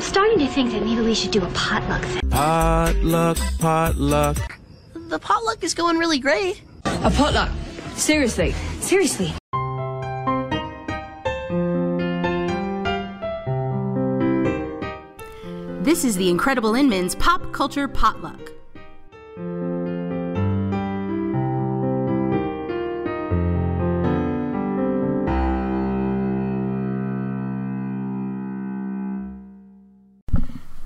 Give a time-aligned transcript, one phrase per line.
[0.00, 2.22] I'm starting to think that maybe we should do a potluck thing.
[2.30, 4.58] Potluck, potluck.
[4.94, 6.62] The potluck is going really great.
[6.86, 7.50] A potluck?
[7.96, 8.52] Seriously?
[8.80, 9.34] Seriously.
[15.82, 18.52] This is the Incredible Inman's Pop Culture Potluck.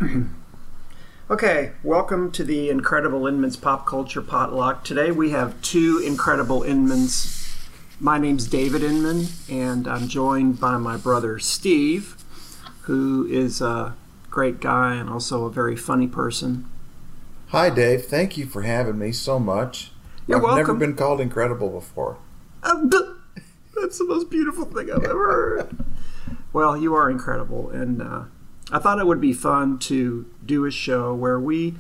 [1.31, 4.85] Okay, welcome to the Incredible Inman's Pop Culture Potluck.
[4.85, 7.57] Today we have two incredible Inmans.
[7.99, 12.23] My name's David Inman, and I'm joined by my brother Steve,
[12.83, 13.95] who is a
[14.31, 16.69] great guy and also a very funny person.
[17.49, 18.05] Hi, Dave.
[18.05, 19.93] Thank you for having me so much.
[20.27, 22.19] You're I've never been called incredible before.
[22.63, 22.91] Um,
[23.81, 25.85] That's the most beautiful thing I've ever heard.
[26.53, 28.25] Well, you are incredible, and uh,
[28.73, 31.75] I thought it would be fun to do a show where we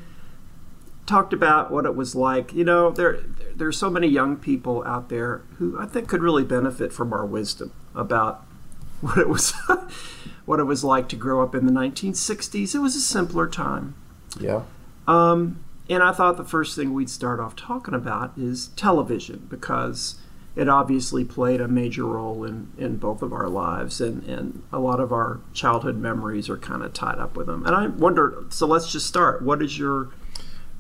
[1.07, 2.53] talked about what it was like.
[2.53, 3.21] You know, there
[3.55, 7.25] there's so many young people out there who I think could really benefit from our
[7.25, 8.45] wisdom about
[9.01, 9.53] what it was
[10.45, 12.75] what it was like to grow up in the 1960s.
[12.75, 13.95] It was a simpler time.
[14.39, 14.63] Yeah.
[15.07, 20.17] Um, and I thought the first thing we'd start off talking about is television because
[20.57, 24.79] it obviously played a major role in, in both of our lives, and, and a
[24.79, 27.67] lot of our childhood memories are kind of tied up with them.
[27.67, 29.43] And I wonder, so let's just start.
[29.43, 30.11] What is your.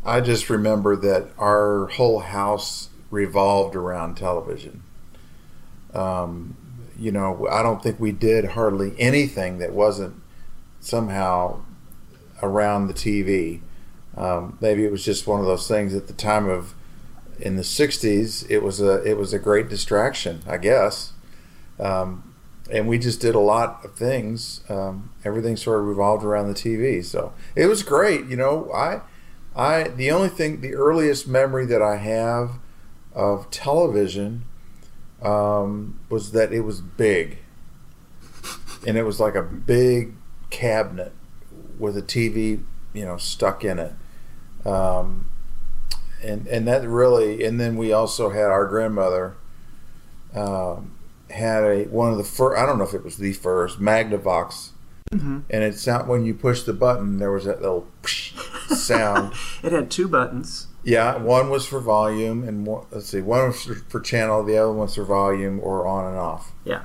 [0.04, 4.82] I just remember that our whole house revolved around television.
[5.92, 6.56] Um,
[6.98, 10.14] you know, I don't think we did hardly anything that wasn't
[10.80, 11.62] somehow
[12.42, 13.60] around the TV.
[14.16, 16.74] Um, maybe it was just one of those things at the time of
[17.40, 18.46] in the '60s.
[18.50, 21.12] It was a it was a great distraction, I guess.
[21.78, 22.34] Um,
[22.70, 24.62] and we just did a lot of things.
[24.68, 28.26] Um, everything sort of revolved around the TV, so it was great.
[28.26, 29.00] You know, I,
[29.54, 32.52] I the only thing, the earliest memory that I have
[33.12, 34.44] of television
[35.22, 37.38] um, was that it was big,
[38.86, 40.14] and it was like a big
[40.50, 41.12] cabinet
[41.78, 42.62] with a TV,
[42.92, 43.92] you know, stuck in it.
[44.66, 45.28] Um,
[46.24, 49.36] and and that really, and then we also had our grandmother.
[50.34, 50.92] Um,
[51.30, 52.58] had a one of the first.
[52.60, 54.70] I don't know if it was the first Magnavox,
[55.12, 57.86] and it sound when you push the button, there was that little
[58.68, 59.32] sound.
[59.62, 60.66] It had two buttons.
[60.82, 64.58] yeah, one was for volume, and one, let's see, one was for, for channel, the
[64.58, 66.52] other one's for volume or on and off.
[66.64, 66.82] Yeah.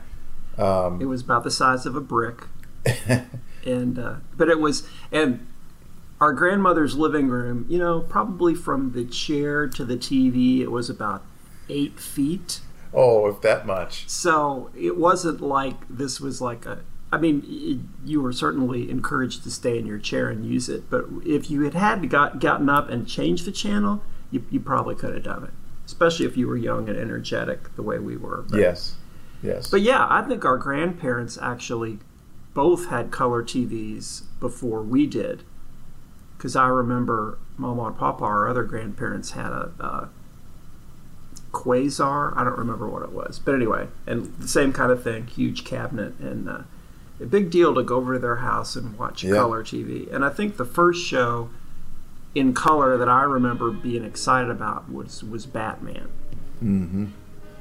[0.58, 2.44] Um, It was about the size of a brick.
[3.66, 5.46] and uh, but it was and
[6.22, 10.90] our grandmother's living room you know probably from the chair to the tv it was
[10.90, 11.24] about
[11.70, 12.62] eight feet
[12.94, 14.10] oh, if that much.
[14.10, 16.80] so it wasn't like this was like a
[17.12, 20.90] i mean y- you were certainly encouraged to stay in your chair and use it
[20.90, 24.02] but if you had had got, gotten up and changed the channel
[24.32, 25.52] you, you probably could have done it
[25.86, 28.96] especially if you were young and energetic the way we were But- Yes,
[29.42, 29.70] yes.
[29.70, 31.98] but yeah, I think our grandparents actually
[32.54, 35.44] both had color TVs before we did.
[36.40, 40.10] Because I remember Mama and Papa, our other grandparents, had a, a
[41.52, 42.36] Quasar.
[42.38, 43.40] I don't remember what it was.
[43.40, 46.18] But anyway, and the same kind of thing huge cabinet.
[46.20, 46.60] And uh,
[47.20, 49.34] a big deal to go over to their house and watch Yeah.
[49.36, 50.12] color TV.
[50.14, 51.50] And I think the first show
[52.36, 56.08] in color that I remember being excited about was, was Batman.
[56.60, 57.06] hmm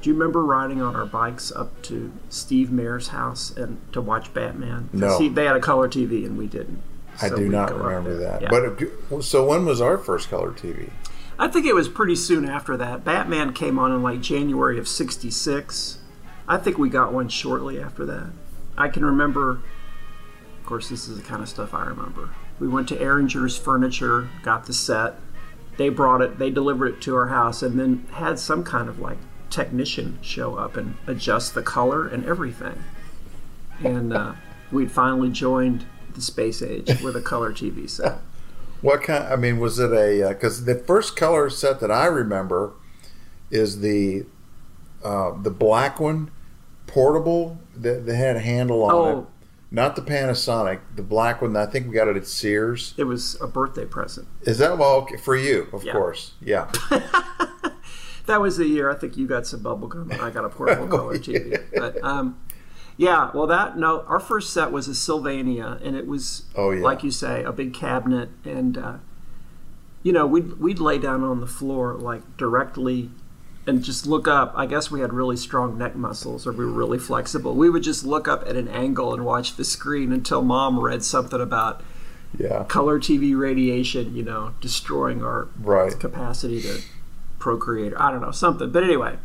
[0.01, 4.33] Do you remember riding on our bikes up to Steve Mayer's house and to watch
[4.33, 4.89] Batman?
[4.93, 5.17] No.
[5.17, 6.81] he- they had a color TV and we didn't.
[7.21, 8.41] I So do not remember that.
[8.41, 8.49] Yeah.
[8.49, 10.89] But so when was our first color TV?
[11.37, 13.05] I think it was pretty soon after that.
[13.05, 15.99] Batman came on in like January of '66.
[16.47, 18.31] I think we got one shortly after that.
[18.77, 19.61] I can remember.
[20.59, 22.29] Of course, this is the kind of stuff I remember.
[22.59, 25.15] We went to Ehringer's Furniture, got the set.
[25.77, 26.37] They brought it.
[26.37, 29.17] They delivered it to our house, and then had some kind of like
[29.49, 32.83] technician show up and adjust the color and everything.
[33.83, 34.33] And uh,
[34.71, 38.19] we'd finally joined the space age with a color TV set.
[38.81, 39.25] What kind?
[39.25, 40.29] I mean, was it a?
[40.29, 42.71] Because the first color set that I remember
[43.51, 44.25] is the
[45.03, 46.31] uh, the black one,
[46.87, 49.19] portable that, that had a handle on Oh.
[49.19, 49.25] it.
[49.71, 51.57] Not the Panasonic, the black one.
[51.57, 52.93] I think we got it at Sears.
[52.97, 54.27] It was a birthday present.
[54.43, 55.67] Is that well okay, for you?
[55.73, 55.91] Of Yeah.
[55.91, 56.71] course, yeah.
[58.25, 60.49] That was the year I think you got some bubble gum and I got a
[60.49, 61.59] portable color TV.
[61.75, 62.37] But um,
[62.99, 66.83] yeah, well, that no, our first set was a Sylvania, and it was Oh, yeah.
[66.83, 68.93] like you say, a big cabinet, and uh,
[70.03, 73.09] you know we'd we'd lay down on the floor like directly.
[73.67, 74.51] And just look up.
[74.55, 77.53] I guess we had really strong neck muscles, or we were really flexible.
[77.53, 81.03] We would just look up at an angle and watch the screen until mom read
[81.03, 81.81] something about
[82.35, 82.63] Yeah.
[82.63, 85.99] color TV radiation, you know, destroying our Right.
[85.99, 86.79] capacity to
[87.37, 87.93] procreate.
[87.95, 89.17] I don't know something, but anyway,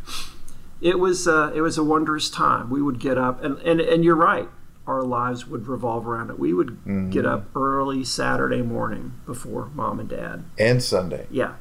[0.85, 2.69] it was uh, it was a wondrous time.
[2.69, 4.47] We would get up, and and and you're right.
[4.87, 6.37] Our lives would revolve around it.
[6.37, 7.09] We would Mm-hmm.
[7.09, 10.43] get up early Saturday morning before mom and dad.
[10.59, 11.25] And Sunday.
[11.31, 11.53] Yeah,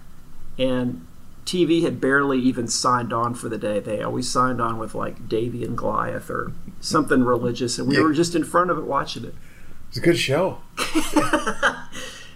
[0.59, 1.06] and
[1.47, 3.81] TV had barely even signed on for the day.
[3.81, 8.03] They always signed on with like Davey and Goliath or something religious, and we Yeah.
[8.03, 9.35] were just in front of it watching it.
[9.88, 10.59] It's a good show.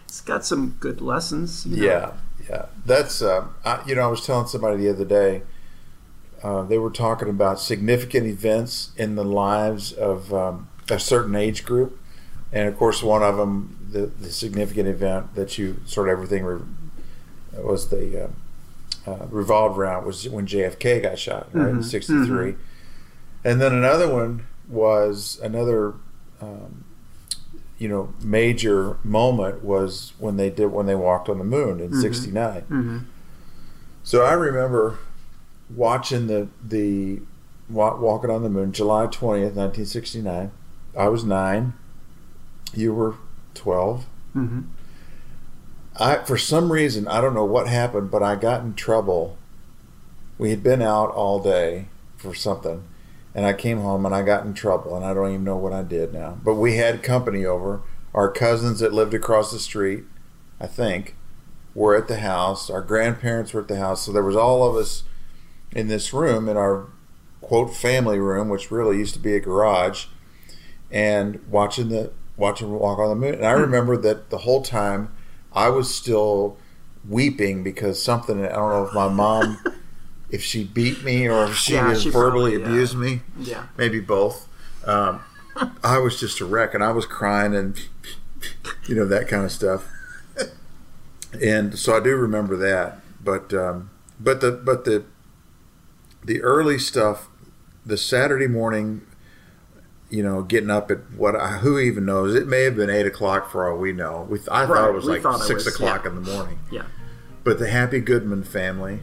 [0.06, 1.67] It's got some good lessons.
[1.67, 1.82] you know.
[1.87, 2.12] Yeah,
[2.49, 2.67] yeah.
[2.87, 5.43] That's uh, I, you know, I was telling somebody the other day.
[6.43, 11.64] Uh, they were talking about significant events in the lives of um, a certain age
[11.64, 11.99] group,
[12.52, 16.44] and of course, one of them, the, the significant event that you sort of everything
[16.44, 16.61] re-
[17.56, 21.70] was the uh, uh, revolved around was when JFK got shot, right?
[21.70, 22.55] In '63,
[23.44, 25.94] and then another one was another.
[26.41, 26.84] Um,
[27.79, 31.93] you know, major moment was when they did when they walked on the moon in
[32.00, 32.64] '69.
[34.02, 34.99] So I remember
[35.75, 37.20] watching the the
[37.69, 40.50] walking on the moon, July twentieth, nineteen sixty nine.
[40.97, 41.75] I was nine.
[42.75, 43.15] You were
[43.55, 44.06] 12
[44.37, 44.65] Mhm.
[45.99, 49.37] I for some reason I don't know what happened, but I got in trouble.
[50.38, 52.85] We had been out all day for something,
[53.35, 55.73] and I came home and I got in trouble, and I don't even know what
[55.73, 56.38] I did now.
[56.44, 57.81] But we had company over.
[58.15, 60.05] Our cousins that lived across the street,
[60.61, 61.15] I think,
[61.75, 62.70] were at the house.
[62.70, 65.03] Our grandparents were at the house, so there was all of us
[65.73, 66.87] in this room in our
[67.41, 70.06] quote family room, which really used to be a garage,
[70.91, 73.35] and watching the watching Walk on the Moon.
[73.35, 75.12] And I remember that the whole time
[75.53, 76.56] I was still
[77.09, 79.59] weeping because something I don't know if my mom
[80.31, 82.75] if she beat me or if she Yeah, she verbally probably, yeah.
[82.76, 83.67] abused me, Yeah.
[83.76, 84.47] maybe both.
[84.87, 85.20] Um,
[85.85, 87.81] I was just a wreck, and I was crying and
[88.87, 89.88] you know that kind of stuff.
[91.43, 95.05] And so I do remember that, but um, but the but the
[96.29, 97.29] the early stuff,
[97.85, 99.03] the Saturday morning,
[100.11, 102.35] you know, getting up at what I, who even knows?
[102.35, 104.27] It may have been eight o'clock for all we know.
[104.31, 106.11] We I thought it was we like six was- o'clock yeah.
[106.11, 106.59] in the morning.
[106.71, 106.85] Yeah.
[107.45, 109.01] But the Happy Goodman family,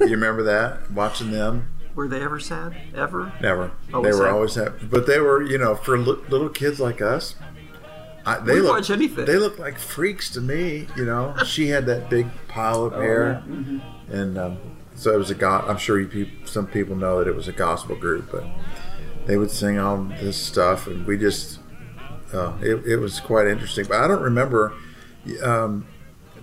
[0.00, 0.90] you remember that?
[0.92, 1.68] Watching them.
[1.94, 2.74] Were they ever sad?
[2.94, 3.32] Ever?
[3.42, 3.70] Never.
[3.92, 4.34] Always they were happy.
[4.36, 4.86] always happy.
[4.86, 7.34] But they were, you know, for li- little kids like us,
[8.24, 9.24] I, they We'd look, watch anything.
[9.26, 10.86] They look like freaks to me.
[10.96, 14.12] You know, she had that big pile Oh, of hair, Mm-hmm.
[14.14, 14.58] and um,
[15.02, 17.52] so it was a go- I'm sure you some people know that it was a
[17.52, 18.44] gospel group, but
[19.26, 21.58] they would sing all this stuff, and we just,
[22.32, 23.84] uh, it, it was quite interesting.
[23.88, 24.72] But I don't remember.
[25.42, 25.86] Um,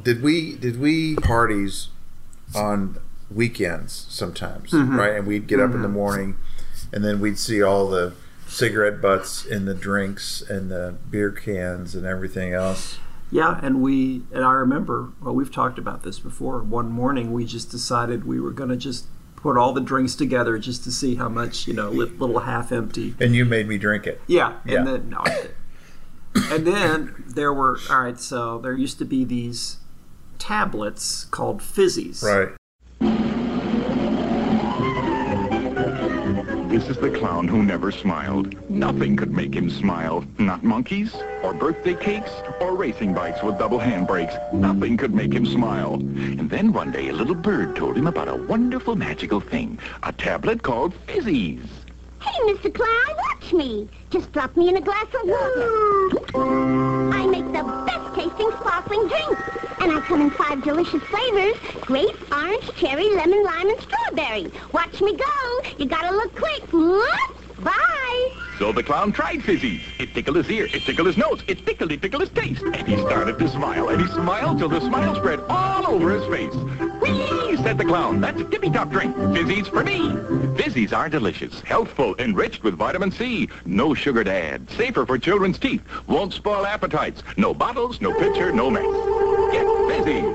[0.03, 1.87] did we did we parties
[2.55, 2.97] on
[3.31, 4.97] weekends sometimes, Mm-hmm.
[4.99, 5.15] right?
[5.15, 6.37] And we'd get up in the morning,
[6.91, 8.13] and then we'd see all the
[8.47, 12.97] cigarette butts and the drinks and the beer cans and everything else.
[13.31, 15.11] Yeah, and we and I remember.
[15.21, 16.59] Well, we've talked about this before.
[16.63, 19.05] One morning, we just decided we were going to just
[19.35, 23.15] put all the drinks together just to see how much you know, little half empty.
[23.19, 24.19] And you made me drink it.
[24.27, 24.83] Yeah, and Yeah.
[24.83, 25.23] then no,
[26.51, 28.19] and then there were all right.
[28.19, 29.77] So there used to be these
[30.39, 32.23] tablets called fizzies.
[32.23, 32.49] Right.
[36.79, 38.55] This is the clown who never smiled.
[38.69, 40.23] Nothing could make him smile.
[40.37, 42.31] Not monkeys, or birthday cakes,
[42.61, 44.53] or racing bikes with double handbrakes.
[44.53, 45.95] Nothing could make him smile.
[45.95, 49.77] And then one day a little bird told him about a wonderful magical thing.
[50.03, 51.78] A tablet called Fizzies.
[52.21, 52.73] Hey, Mr.
[52.73, 53.87] Clown, watch me.
[54.09, 55.69] Just drop me in a glass of water.
[57.13, 59.37] I make the best tasting sparkling drink.
[59.79, 61.55] And I come in five delicious flavors.
[61.81, 64.51] Grape, orange, cherry, lemon, lime, and strawberry.
[64.73, 65.61] Watch me go.
[65.77, 66.63] You gotta look quick.
[66.73, 67.38] Whoop.
[67.63, 68.31] Bye.
[68.57, 69.81] So the clown tried Fizzies.
[69.99, 72.61] It tickled his ear, it tickled his nose, it tickled, it tickled his taste.
[72.61, 76.25] And he started to smile, and he smiled till the smile spread all over his
[76.27, 76.53] face.
[77.01, 78.19] Whee, said the clown.
[78.19, 79.15] That's a tippy-top drink.
[79.15, 80.09] Fizzies for me.
[80.57, 83.47] Fizzies are delicious, healthful, enriched with vitamin C.
[83.65, 84.69] No sugar to add.
[84.71, 85.81] Safer for children's teeth.
[86.07, 87.23] Won't spoil appetites.
[87.37, 88.83] No bottles, no pitcher, no mess.
[89.53, 90.25] Get fizzy.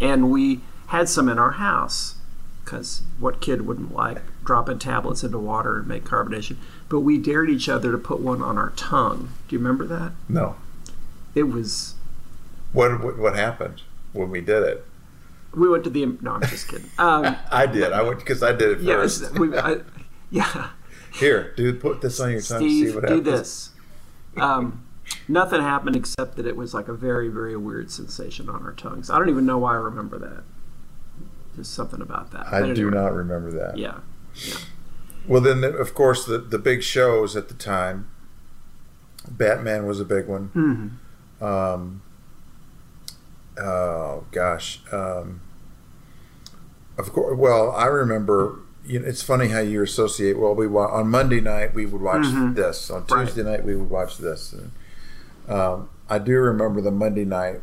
[0.00, 2.16] and we had some in our house
[2.64, 6.56] because what kid wouldn't like dropping tablets into water and make carbonation?
[6.88, 9.30] But we dared each other to put one on our tongue.
[9.48, 10.12] Do you remember that?
[10.28, 10.56] No.
[11.34, 11.94] It was.
[12.72, 13.82] What what, what happened
[14.12, 14.84] when we did it?
[15.54, 16.06] We went to the.
[16.20, 16.88] No, I'm just kidding.
[16.98, 17.92] Um, I did.
[17.92, 19.38] I went because I did it yes, first.
[19.38, 19.80] we, I,
[20.30, 20.70] yeah.
[21.12, 22.62] Here, dude, put this on your tongue.
[22.62, 23.24] to see what do happens.
[23.24, 23.70] this.
[24.36, 24.86] Um,
[25.28, 29.10] nothing happened except that it was like a very, very weird sensation on our tongues.
[29.10, 30.44] I don't even know why I remember that.
[31.54, 32.52] There's something about that.
[32.52, 33.76] I do not remember that.
[33.76, 33.98] Yeah.
[35.26, 38.08] Well, then, the, of course, the, the big shows at the time.
[39.30, 40.98] Batman was a big one.
[41.40, 42.02] Um,
[43.58, 44.80] oh gosh.
[44.92, 45.40] Um,
[46.98, 47.36] of course.
[47.38, 48.58] Well, I remember.
[48.84, 50.36] You know, it's funny how you associate.
[50.40, 52.56] Well, we wa- on Monday night we would watch Mhm.
[52.56, 52.90] this.
[52.90, 53.26] On Right.
[53.26, 54.52] Tuesday night we would watch this.
[54.52, 54.72] And,
[55.48, 57.60] um, I do remember the Monday night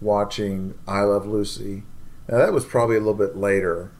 [0.00, 1.82] watching I Love Lucy.
[2.28, 3.90] Now that was probably a little bit later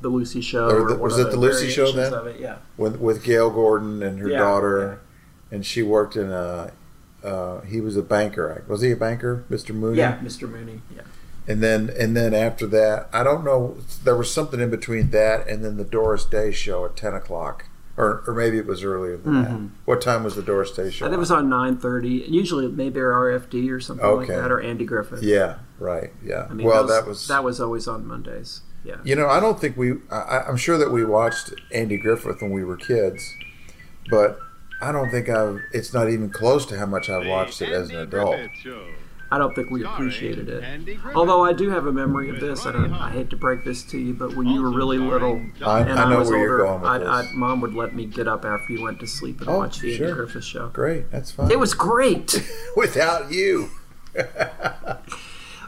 [0.00, 0.68] The Lucy Show.
[0.68, 2.12] Or the- was it the Lucy Show then?
[2.14, 2.56] Of it, yeah.
[2.76, 5.00] with with Gale Gordon and her Yeah, daughter,
[5.50, 6.72] and she worked in a.
[7.22, 8.50] Uh, he was a banker.
[8.50, 8.66] Act.
[8.68, 9.74] Was he a banker, Mr.
[9.74, 9.98] Mooney?
[9.98, 10.48] Yeah, Mr.
[10.50, 10.80] Mooney.
[10.94, 11.02] Yeah.
[11.46, 13.76] And then and then after that, I don't know.
[14.04, 17.66] There was something in between that and then the Doris Day show at ten o'clock,
[17.98, 19.50] or or maybe it was earlier than that.
[19.50, 19.70] Mhm.
[19.84, 21.04] What time was the Doris Day show?
[21.04, 22.24] I think it was on nine thirty.
[22.28, 25.22] Usually, maybe RFD or something like that, or Andy Griffith.
[25.22, 26.12] Yeah, right.
[26.24, 26.46] Yeah.
[26.48, 28.60] I mean, well, those- that was that was always on Mondays.
[28.84, 28.96] Yeah.
[29.04, 29.92] You know, I don't think we.
[30.10, 33.36] I, I'm sure that we watched Andy Griffith when we were kids,
[34.10, 34.38] but
[34.80, 35.60] I don't think I've.
[35.72, 38.36] It's not even close to how much I've watched it as an adult.
[39.32, 40.90] I don't think we appreciated it.
[41.14, 43.84] Although I do have a memory of this, and I, I hate to break this
[43.84, 46.66] to you, but when you were really little, I- and I know was where you're
[46.66, 47.20] older, going I.
[47.20, 49.78] I, mom would let me get up after you went to sleep and Oh, watch
[49.78, 50.06] the sure.
[50.06, 50.68] Andy Griffith show.
[50.70, 51.48] Great, that's fine.
[51.50, 52.42] It was great.
[52.76, 53.70] without you.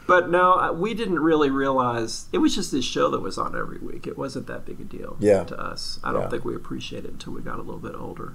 [0.05, 3.55] But no, uh, we didn't really realize it was just this show that was on
[3.57, 4.05] every week.
[4.05, 5.43] It wasn't that big a deal Yeah.
[5.45, 5.99] to us.
[6.03, 6.29] I don't Yeah.
[6.29, 8.33] think we appreciated it until we got a little bit older.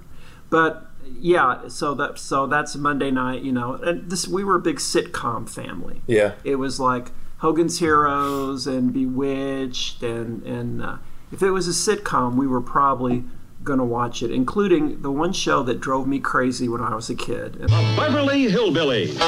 [0.49, 0.87] But
[1.19, 3.73] yeah, so that so that's Monday night, you know.
[3.75, 6.01] And this we were a big sitcom family.
[6.07, 6.31] Yeah.
[6.43, 10.95] It was like Hogan's Heroes and Bewitched and and uh,
[11.31, 13.25] if it was a sitcom, we were probably
[13.63, 17.09] going to watch it, including the one show that drove me crazy when I was
[17.11, 17.57] a kid.
[17.59, 19.19] And- Beverly Hillbillies.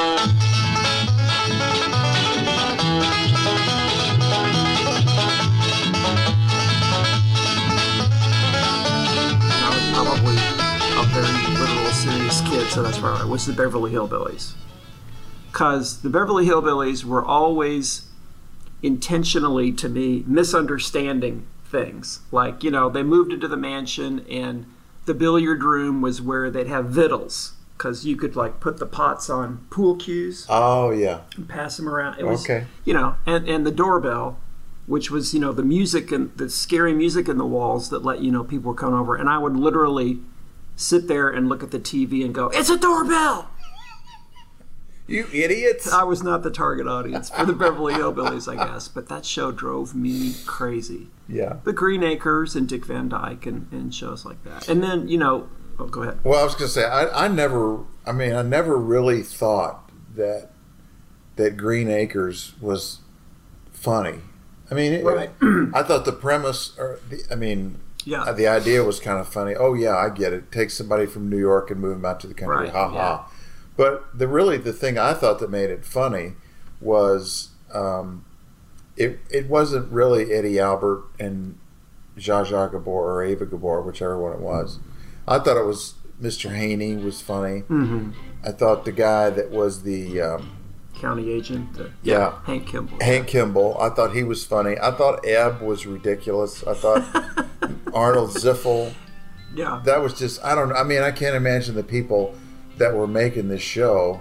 [12.72, 14.54] So that's why I was the Beverly Hillbillies.
[15.50, 18.08] Because the Beverly Hillbillies were always
[18.82, 22.20] intentionally, to me, misunderstanding things.
[22.30, 24.64] Like, you know, they moved into the mansion and
[25.04, 27.52] the billiard room was where they'd have victuals.
[27.76, 31.22] Because you could, like, put the pots on pool cues Oh yeah.
[31.36, 32.18] and pass them around.
[32.20, 32.66] It was, Okay.
[32.84, 34.38] you know, and, and the doorbell,
[34.86, 38.20] which was, you know, the music and the scary music in the walls that let
[38.20, 39.16] you know people were coming over.
[39.16, 40.20] And I would literally
[40.82, 43.48] sit there and look at the TV and go, "It's a doorbell."
[45.08, 45.92] You idiots.
[45.92, 49.50] I was not the target audience for the Beverly Hillbillies, I guess, but that show
[49.52, 51.08] drove me crazy.
[51.28, 51.56] Yeah.
[51.64, 54.68] The Green Acres and Dick Van Dyke and, and shows like that.
[54.68, 55.48] And then, you know,
[55.78, 56.20] oh, go ahead.
[56.24, 57.80] Well, I was going to say I, I never.
[58.06, 60.50] I mean, I never really thought that
[61.36, 63.00] that Green Acres was
[63.70, 64.20] funny.
[64.70, 65.30] I mean, it, Right.
[65.74, 68.22] I thought the premise, or the, I mean, Yeah.
[68.22, 69.54] uh, the idea was kind of funny.
[69.54, 70.50] Oh yeah, I get it.
[70.52, 72.56] Take somebody from New York and move them out to the country.
[72.64, 72.94] Right, Ha ha.
[73.28, 73.36] yeah.
[73.76, 76.32] But the really the thing I thought that made it funny
[76.80, 78.24] was um,
[78.96, 81.58] it it wasn't really Eddie Albert and
[82.18, 84.78] Zsa Zsa Gabor or Ava Gabor, whichever one it was.
[85.26, 86.54] I thought it was Mr.
[86.54, 87.62] Haney was funny.
[87.62, 88.10] Mm-hmm.
[88.44, 90.56] I thought the guy that was the um,
[91.02, 91.68] County agent.
[91.78, 92.38] Uh, Yeah.
[92.44, 92.98] Hank Kimball.
[93.00, 93.76] Hank Kimball.
[93.80, 94.76] I thought he was funny.
[94.80, 96.62] I thought Eb was ridiculous.
[96.64, 97.02] I thought
[97.92, 98.92] Arnold Ziffel.
[99.54, 99.82] Yeah.
[99.84, 100.72] That was just I don't.
[100.72, 102.34] I mean, I can't imagine the people
[102.78, 104.20] that were making this show.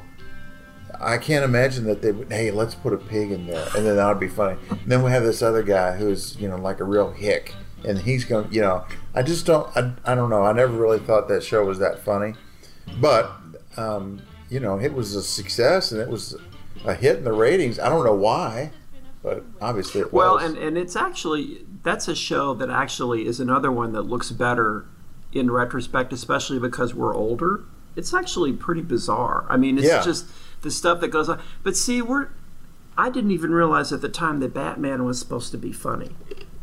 [0.99, 2.31] I can't imagine that they would.
[2.31, 4.57] Hey, let's put a pig in there, and then that would be funny.
[4.69, 7.53] And then we have this other guy who's you know like a real hick,
[7.85, 8.51] and he's going.
[8.51, 8.85] You know,
[9.15, 9.65] I just don't.
[9.77, 10.43] I, I don't know.
[10.43, 12.33] I never really thought that show was that funny,
[12.99, 13.31] but
[13.77, 16.35] um, you know, it was a success, and it was
[16.85, 17.79] a hit in the ratings.
[17.79, 18.71] I don't know why,
[19.23, 20.43] but obviously it Well, was.
[20.43, 24.85] and, and it's actually that's a show that actually is another one that looks better
[25.33, 27.63] in retrospect, especially because we're older.
[27.95, 29.45] It's actually pretty bizarre.
[29.49, 30.01] I mean, it's Yeah.
[30.01, 30.25] just
[30.61, 31.39] the stuff that goes on.
[31.63, 32.27] But see, we're
[32.97, 36.09] I didn't even realize at the time that Batman was supposed to be funny.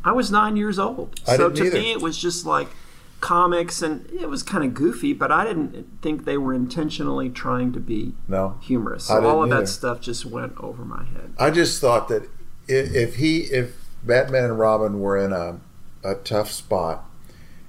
[0.04, 1.78] I was nine years old, I so to either.
[1.78, 2.68] me it was just like
[3.20, 5.12] comics, and it was kind of goofy.
[5.12, 9.04] But I didn't think they were intentionally trying to be no, humorous.
[9.04, 9.62] So all of either.
[9.62, 11.32] that stuff just went over my head.
[11.38, 12.28] I just thought that
[12.66, 15.60] if he, if Batman and Robin were in a,
[16.04, 17.04] a tough spot,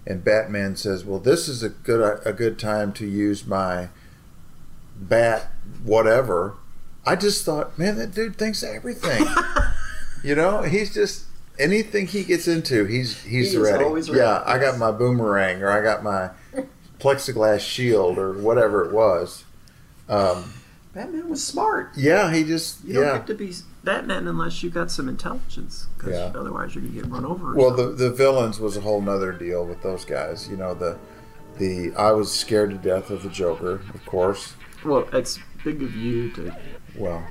[0.05, 3.89] and Batman says, "Well, this is a good a good time to use my
[4.97, 5.51] bat,
[5.83, 6.55] whatever,"
[7.05, 9.25] I just thought, man, that dude thinks everything.
[10.23, 11.25] you know, he's just
[11.59, 13.83] anything he gets into, he's he's He is ready.
[13.83, 16.31] always Yeah, ready, I got my boomerang, or I got my
[16.99, 19.43] plexiglass shield, or whatever it was.
[20.07, 20.53] Um,
[20.93, 21.91] Batman was smart.
[21.95, 23.17] yeah, he just You don't yeah.
[23.19, 26.31] get to be Batman unless you got some intelligence, because Yeah.
[26.39, 27.53] otherwise you're gonna get run over.
[27.53, 27.95] Well, something.
[27.97, 30.47] the the villains was a whole nother deal with those guys.
[30.49, 30.97] You know, the
[31.57, 34.53] the I was scared to death of the Joker, of course.
[34.83, 36.55] well, it's big of you to.
[36.97, 37.23] Well,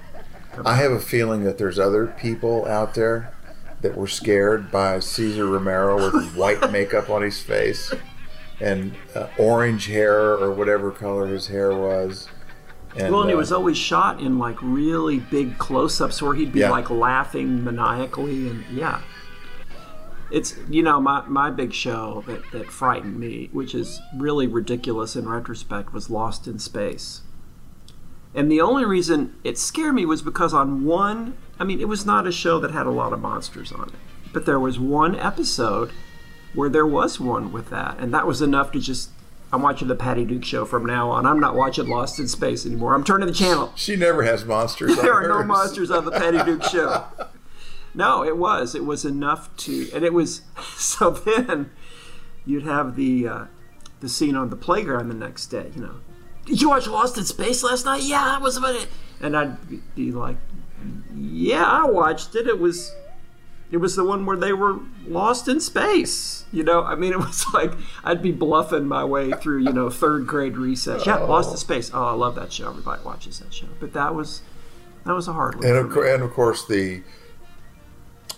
[0.65, 3.33] I have a feeling that there's other people out there
[3.81, 7.93] that were scared by Cesar Romero with white makeup on his face
[8.61, 12.29] and uh, orange hair or whatever color his hair was.
[12.97, 16.53] And, well, and it uh, was always shot in like really big close-ups where he'd
[16.53, 16.71] be Yeah.
[16.71, 19.01] like laughing maniacally, and yeah.
[20.31, 25.17] It's you know my, my big show that, that frightened me, which is really ridiculous
[25.17, 27.23] in retrospect, was Lost in Space.
[28.39, 32.07] And the only reason it scared me was because on one, I mean, it was
[32.07, 33.95] not a show that had a lot of monsters on it,
[34.33, 35.91] but there was one episode
[36.55, 39.11] where there was one with that, and that was enough to just.
[39.53, 41.27] I'm watching the Patty Duke show from now on.
[41.27, 42.95] I'm not watching Lost in Space anymore.
[42.95, 43.73] I'm turning the channel.
[43.75, 44.97] she never has monsters.
[44.97, 47.07] on There are no monsters on the Patty Duke show.
[47.93, 48.77] No, it was.
[48.77, 50.43] It was enough to, and it was.
[50.77, 51.71] So then,
[52.47, 53.45] you'd have the uh,
[53.99, 55.73] the scene on the playground the next day.
[55.75, 55.95] You know,
[56.49, 58.03] did you watch Lost in Space last night?
[58.03, 58.89] Yeah, that was about it.
[59.21, 59.57] And I'd
[59.95, 60.37] be- like,
[61.15, 62.47] Yeah, I watched it.
[62.47, 62.95] It was.
[63.71, 66.47] It was the one where they were lost in space.
[66.53, 69.91] You know, I mean, it was like I'd be bluffing my way through, you know,
[69.91, 71.05] third grade recess.
[71.05, 71.91] Yeah, Lost in Space.
[71.93, 72.71] Oh, I love that show.
[72.71, 73.67] Everybody watches that show.
[73.79, 74.41] But that was
[75.05, 75.67] that was a hard one.
[75.67, 77.03] And of, and of course, the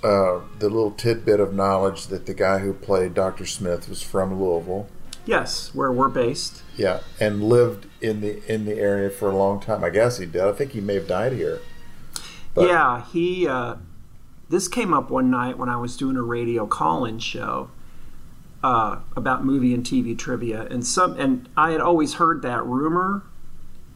[0.02, 3.46] uh, the little tidbit of knowledge that the guy who played Dr.
[3.46, 4.88] Smith was from Louisville.
[5.30, 6.64] Yes, where we're based.
[6.76, 9.84] Yeah, and lived in the in the area for a long time.
[9.84, 10.42] I guess he did.
[10.42, 11.60] I think he may have died here.
[12.52, 13.46] But- yeah, he.
[13.46, 13.76] Uh,
[14.48, 17.70] this came up one night when I was doing a radio call-in show
[18.64, 23.22] uh, about movie and TV trivia, and some, and I had always heard that rumor,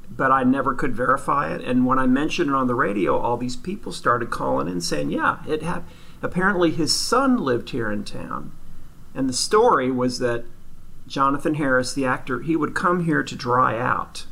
[0.08, 1.62] but I never could verify it.
[1.62, 5.10] And when I mentioned it on the radio, all these people started calling in saying,
[5.10, 5.88] "Yeah, it happened."
[6.22, 8.52] Apparently, his son lived here in town,
[9.16, 10.44] and the story was that
[11.06, 14.26] Jonathan Harris, the actor, he would come here to dry out,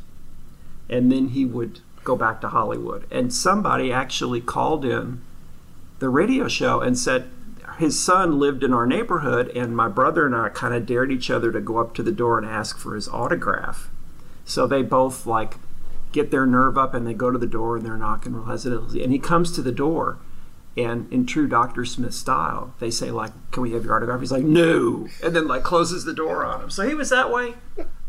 [0.89, 3.05] and then he would go back to Hollywood.
[3.11, 5.21] And somebody actually called in
[5.99, 7.29] the radio show and said
[7.79, 11.29] his son lived in our neighborhood, and my brother and I kind of dared each
[11.29, 13.89] other to go up to the door and ask for his autograph.
[14.45, 15.55] So they both like
[16.11, 19.03] get their nerve up and they go to the door and they're knocking real hesitantly.
[19.03, 20.17] And he comes to the door,
[20.75, 21.85] and in true Dr.
[21.85, 25.47] Smith style, they say like, "Can we have your autograph?" He's like, "No," and then
[25.47, 26.69] like closes the door on him.
[26.69, 27.55] So he was that way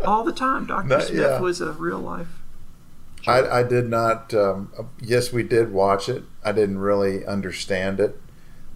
[0.05, 0.66] all the time.
[0.66, 0.88] Dr.
[0.88, 1.40] That- Smith yeah.
[1.40, 2.29] was a real life.
[3.27, 4.35] I, I did not.
[4.35, 6.24] Um, yes, we did watch it.
[6.44, 8.20] I didn't really understand it,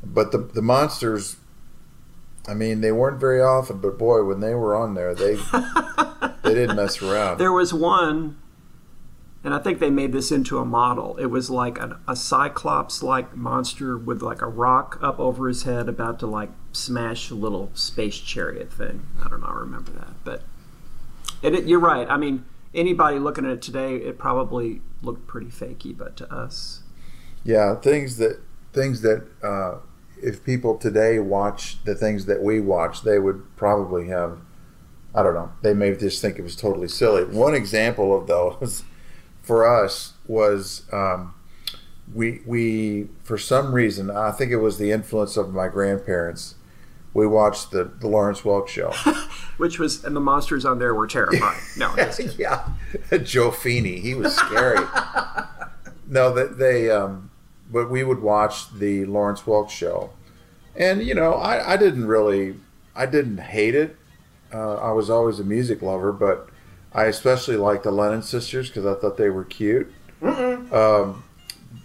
[0.02, 1.36] but the the monsters.
[2.46, 5.34] I mean, they weren't very often, but boy, when they were on there, they
[6.42, 7.38] they didn't mess around.
[7.38, 8.38] There was one,
[9.44, 11.16] and I think they made this into a model.
[11.16, 15.88] It was like a, a cyclops-like monster with like a rock up over his head,
[15.88, 19.06] about to like smash a little space chariot thing.
[19.24, 19.46] I don't know.
[19.46, 20.42] I remember that, but
[21.42, 22.08] it, it, you're right.
[22.10, 26.82] I mean, anybody looking at it today, it probably looked pretty fakey, but to us,
[27.44, 28.40] Yeah, things that
[28.72, 29.76] things that uh,
[30.20, 34.40] if people today watch the things that we watch, they would probably have.
[35.14, 35.52] I don't know.
[35.62, 37.24] They may just think it was totally silly.
[37.24, 38.84] One example of those
[39.48, 41.34] for us was um,
[42.12, 46.54] we we for some reason I think it was the influence of my grandparents.
[47.14, 48.92] We watched the, the Lawrence Welk show.
[49.56, 51.58] which was, and the monsters on there were terrifying.
[51.78, 51.96] No,
[52.38, 52.68] yeah,
[53.24, 54.86] Joe Feeney, he was scary.
[56.06, 57.30] no, that they, um,
[57.72, 60.10] but we would watch the Lawrence Welk show,
[60.76, 62.56] and you know, I, I didn't really,
[62.94, 63.96] I didn't hate it.
[64.52, 66.50] Uh, I was always a music lover, but
[66.92, 69.92] I especially liked the Lennon sisters because I thought they were cute.
[70.22, 71.24] Um,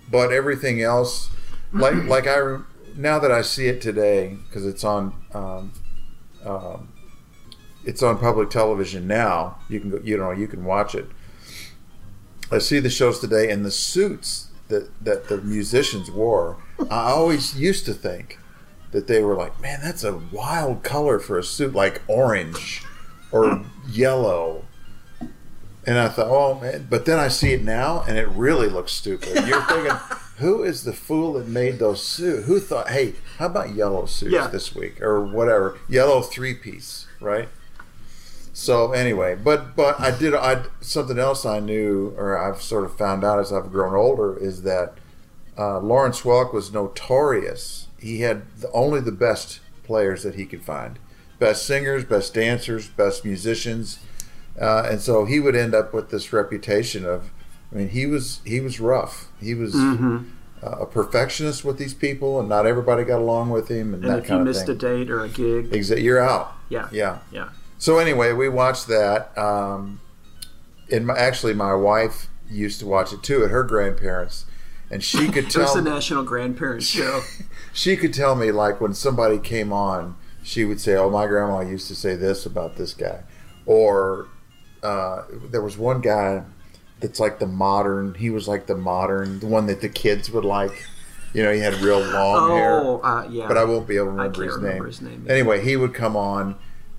[0.09, 1.29] but everything else,
[1.71, 2.59] like like I
[2.95, 5.13] now that I see it today because it's on.
[5.33, 5.73] Um,
[6.45, 6.89] um,
[7.85, 9.59] it's on public television now.
[9.69, 11.05] You can go, you know, you can watch it.
[12.51, 16.57] I see the shows today, and the suits that that the musicians wore.
[16.89, 18.39] I always used to think
[18.91, 22.83] that they were like, man, that's a wild color for a suit, like orange
[23.31, 24.65] or yellow.
[25.85, 28.93] And I thought, oh man, but then I see it now, and it really looks
[28.93, 29.45] stupid.
[29.47, 29.95] You're thinking,
[30.37, 32.47] who is the fool that made those suits?
[32.47, 34.47] Who thought, hey, how about yellow suits Yeah.
[34.47, 37.49] this week or whatever, yellow three piece, right?
[38.53, 42.95] So anyway, but but I did I something else I knew or I've sort of
[42.97, 44.93] found out as I've grown older is that
[45.57, 47.87] uh, Lawrence Welk was notorious.
[47.99, 50.99] He had the, only the best players that he could find,
[51.39, 53.99] best singers, best dancers, best musicians,
[54.59, 57.31] uh, and so he would end up with this reputation of.
[57.71, 59.29] I mean, he was he was rough.
[59.41, 60.19] He was uh,
[60.61, 64.29] a perfectionist with these people, and not everybody got along with him, and, and if
[64.29, 64.75] you missed thing.
[64.75, 66.53] a date or a gig, Exa- you're out.
[66.69, 67.19] yeah, Yeah.
[67.31, 67.49] yeah.
[67.79, 69.35] So anyway, we watched that.
[69.37, 69.99] Um,
[70.91, 74.45] and my, actually, my wife used to watch it too at her grandparents,
[74.91, 77.21] and she could tell the National Grandparents Show.
[77.73, 81.61] she could tell me like when somebody came on, she would say, "Oh, my grandma
[81.61, 83.23] used to say this about this guy,"
[83.65, 84.27] or
[84.83, 86.43] uh, there was one guy
[86.99, 88.13] that's like the modern.
[88.15, 90.85] He was like the modern, the one that the kids would like.
[91.33, 92.79] You know, he had real long hair.
[92.79, 93.47] Oh, uh, yeah.
[93.47, 94.85] But I won't be able to remember, can't his, remember name.
[94.85, 95.25] his name.
[95.27, 96.55] Anyway, he would come on,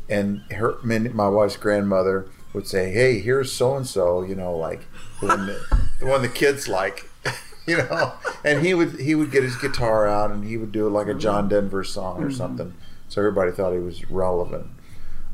[0.09, 4.87] and her, my wife's grandmother would say, "Hey, here's so and so." You know, like
[5.21, 7.09] the one that, the one the kids like.
[7.67, 8.13] You know,
[8.45, 11.15] and he would he would get his guitar out and he would do like a
[11.15, 12.75] John Denver song or something,
[13.09, 14.67] so everybody thought he was relevant.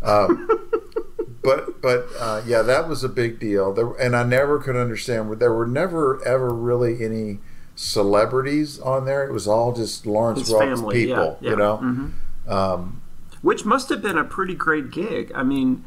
[0.00, 0.69] Um,
[1.42, 3.72] but but uh, yeah, that was a big deal.
[3.72, 5.28] There, and I never could understand.
[5.28, 7.38] Where there were never ever really any
[7.76, 9.24] celebrities on there.
[9.26, 11.38] It was all just Lawrence His Welk's family, yeah, people.
[11.40, 11.50] yeah.
[11.50, 12.50] You know, Mhm.
[12.50, 13.00] um,
[13.42, 15.32] Which must have been a pretty great gig.
[15.34, 15.82] I mean,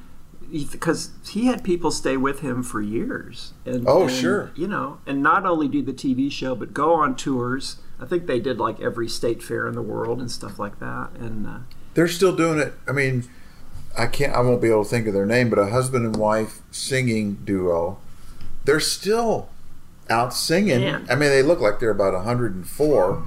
[0.71, 3.53] because he had people stay with him for years.
[3.65, 4.49] And, Oh, and, sure.
[4.55, 7.77] You know, and not only do the TV show, but go on tours.
[7.99, 11.09] I think they did like every state fair in the world and stuff like that.
[11.19, 11.57] And uh,
[11.93, 12.73] they're still doing it.
[12.87, 13.23] I mean,
[13.97, 14.33] I can't.
[14.33, 17.35] I won't be able to think of their name, but a husband and wife singing
[17.43, 17.97] duo.
[18.65, 19.49] They're still
[20.09, 20.83] out singing.
[20.83, 23.23] I mean, they look like they're about 104,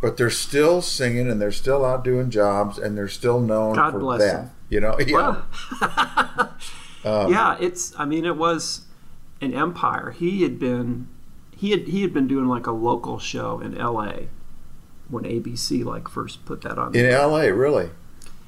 [0.00, 3.92] but they're still singing and they're still out doing jobs and they're still known God
[3.92, 4.32] for bless that.
[4.36, 4.50] them.
[4.68, 5.12] You know, yeah.
[5.80, 6.50] Well,
[7.04, 7.92] Um, yeah, it's.
[7.98, 8.86] I mean, it was
[9.42, 10.12] an empire.
[10.12, 11.06] He had been,
[11.54, 14.28] he had he had been doing like a local show in L.A.
[15.10, 16.94] when ABC like first put that on.
[16.96, 17.52] in L.A.
[17.52, 17.90] Really,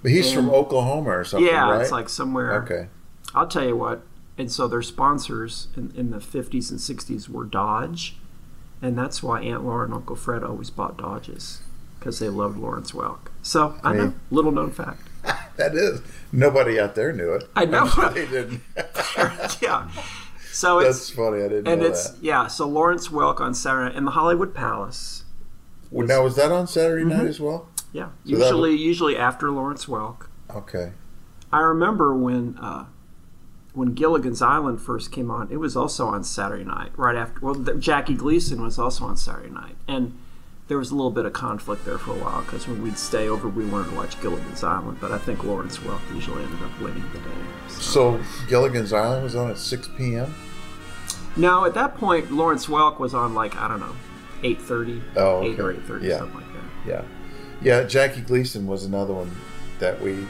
[0.02, 1.80] but he's from Oklahoma or something, yeah, right?
[1.82, 2.62] it's like somewhere.
[2.62, 2.88] okay.
[3.34, 4.02] I'll tell you what.
[4.38, 8.16] And so their sponsors in, in the 50s and 60s were Dodge,
[8.82, 11.62] and that's why Aunt Laura and Uncle Fred always bought Dodges
[11.98, 13.28] because they loved Lawrence Welk.
[13.42, 14.12] So I know, Hey.
[14.30, 15.08] little known fact.
[15.56, 17.48] That is nobody out there knew it.
[17.56, 17.86] I know.
[18.14, 18.60] They didn't.
[19.62, 19.88] yeah.
[20.52, 21.38] So That's it's funny.
[21.42, 21.72] I didn't know.
[21.72, 22.22] and it's that.
[22.22, 22.46] yeah.
[22.46, 25.24] So Lawrence Welk on Saturday in the Hollywood Palace.
[25.90, 27.28] Well, now was that on Saturday night Mhm.
[27.28, 27.68] as well?
[27.92, 30.26] Yeah, So usually usually after Lawrence Welk.
[30.54, 30.92] Okay.
[31.52, 32.86] I remember when uh,
[33.72, 35.50] when Gilligan's Island first came on.
[35.50, 37.40] It was also on Saturday night, right after.
[37.40, 40.16] Well, the, Jackie Gleason was also on Saturday night, and
[40.68, 43.28] there was a little bit of conflict there for a while because when we'd stay
[43.28, 46.80] over, we wanted to watch Gilligan's Island, but I think Lawrence Welk usually ended up
[46.80, 47.24] winning the day.
[47.68, 50.34] So Gilligan's Island was on at 6 p.m.
[51.36, 53.94] Now at that point, Lawrence Welk was on like I don't know,
[54.42, 55.78] eight thirty, Oh, eight or okay.
[55.78, 56.18] eight thirty, Yeah.
[56.18, 56.88] something like that.
[56.88, 57.02] Yeah,
[57.62, 57.82] yeah.
[57.84, 59.30] Jackie Gleason was another one
[59.78, 60.26] that we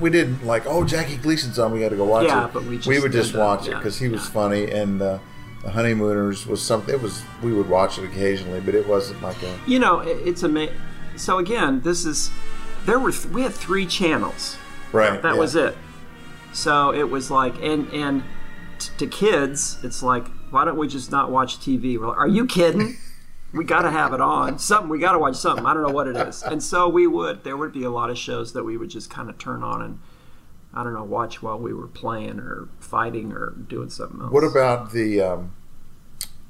[0.00, 0.66] we didn't like.
[0.66, 1.72] Oh, Jackie Gleason's on.
[1.72, 2.52] We got to go watch Yeah, it.
[2.52, 5.18] but we just would just up- watch it yeah, because he was funny, and uh,
[5.62, 6.94] the Honeymooners was something.
[6.94, 10.16] It was we would watch it occasionally, but it wasn't like a You know, it,
[10.26, 10.74] it's amazing.
[11.16, 12.30] So again, this is
[12.86, 14.56] there were th- we had three channels.
[14.92, 15.20] right.
[15.22, 15.40] That yeah.
[15.40, 15.76] was it.
[16.52, 18.22] So it was like, and and
[18.78, 21.98] t- to kids, it's like, why don't we just not watch TV?
[22.00, 22.96] We're like, are you kidding?
[23.52, 24.58] We got to have it on.
[24.58, 25.64] Something we got to watch something.
[25.66, 26.42] I don't know what it is.
[26.42, 27.44] And so we would.
[27.44, 29.82] There would be a lot of shows that we would just kind of turn on
[29.82, 29.98] and
[30.74, 34.30] I don't know, watch while we were playing or fighting or doing something else.
[34.30, 35.54] What about the um,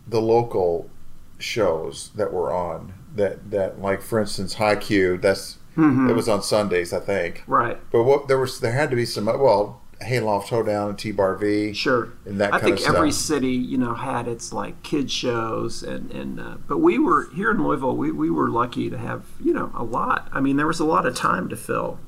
[0.06, 0.90] the local
[1.38, 2.94] shows that were on?
[3.14, 5.18] That that like for instance, High Q.
[5.18, 6.10] That's Mhm.
[6.10, 7.44] it was on Sundays, I think.
[7.46, 7.78] Right.
[7.92, 11.34] But what there was there had to be some well Hayloft Hoedown and T Bar
[11.36, 11.72] V.
[11.72, 12.10] Sure.
[12.24, 16.38] And that I think every city, you know, had its like kid shows, and and
[16.40, 17.96] uh, but we were here in Louisville.
[17.96, 20.28] We we were lucky to have you know a lot.
[20.32, 21.98] I mean, there was a lot of time to fill,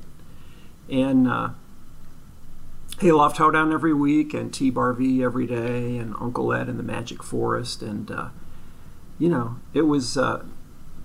[0.89, 1.49] and uh,
[2.99, 6.83] Hayloft Hoedown every week, and T Bar V every day, and Uncle Ed in the
[6.83, 8.29] Magic Forest, and uh,
[9.19, 10.43] you know, it was uh,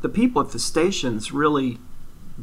[0.02, 1.78] the people at the stations really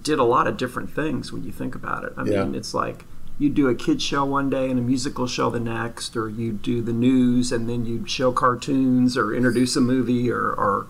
[0.02, 2.12] did a lot of different things when you think about it.
[2.18, 2.44] I Yeah.
[2.44, 3.06] mean, it's like
[3.44, 6.52] you do a kid show one day and a musical show the next, or you
[6.54, 10.88] do the news and then you'd show cartoons or introduce a movie or, or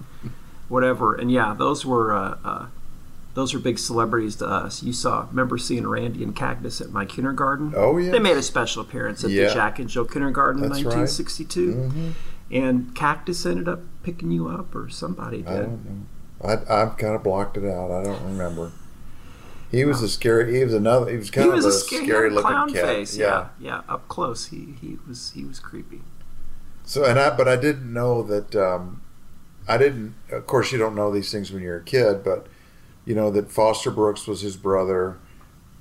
[0.70, 1.16] whatever.
[1.16, 2.66] And yeah, those were uh, uh,
[3.34, 4.84] those were big celebrities to us.
[4.84, 7.74] You saw, remember seeing Randy and Cactus at my kindergarten?
[7.76, 8.12] Oh, yeah.
[8.12, 9.48] They made a special appearance at Yeah.
[9.48, 10.98] the Jack and Jill Kindergarten in That's right.
[10.98, 12.12] 1962, Mhm.
[12.52, 15.80] and Cactus ended up picking you up, or somebody did.
[16.44, 16.54] I.
[16.54, 17.90] I I've kind of blocked it out.
[17.90, 18.72] I don't remember.
[19.74, 20.58] He was a scary.
[20.58, 21.10] He was another.
[21.12, 22.86] He was kind he of was a, scary, scary looking clown cat.
[22.86, 23.18] face.
[23.18, 23.48] Yeah.
[23.60, 24.46] yeah, up close.
[24.48, 26.02] He he was he was creepy.
[26.84, 28.56] So and I, but I didn't know that.
[28.56, 29.02] Um,
[29.68, 30.14] I didn't.
[30.32, 32.48] Of course, you don't know these things when you're a kid, but
[33.06, 35.18] you know that Foster Brooks was his brother,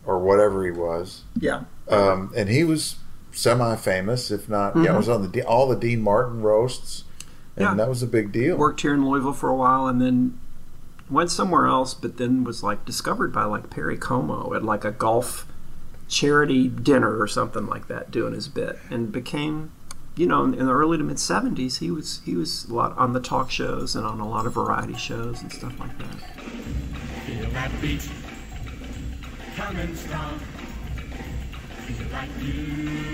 [0.06, 1.24] or whatever he was.
[1.38, 1.64] Yeah.
[1.88, 2.96] Um, and he was
[3.32, 4.74] semi-famous, if not.
[4.76, 4.96] Yeah, Mhm.
[4.96, 7.04] was on the all the Dean Martin roasts,
[7.56, 7.74] and Yeah.
[7.74, 8.56] that was a big deal.
[8.56, 10.38] Worked here in Louisville for a while, and then
[11.12, 11.94] went somewhere else.
[11.94, 15.46] But then was like discovered by like Perry Como at like a golf
[16.08, 19.72] charity dinner or something like that, doing his bit, and became
[20.14, 23.12] you know, in the early to mid '70s, he was he was a lot on
[23.12, 26.14] the talk shows and on a lot of variety shows and stuff like that.
[27.26, 28.08] Feel that beat
[29.56, 30.38] coming strong.
[32.12, 33.11] Like you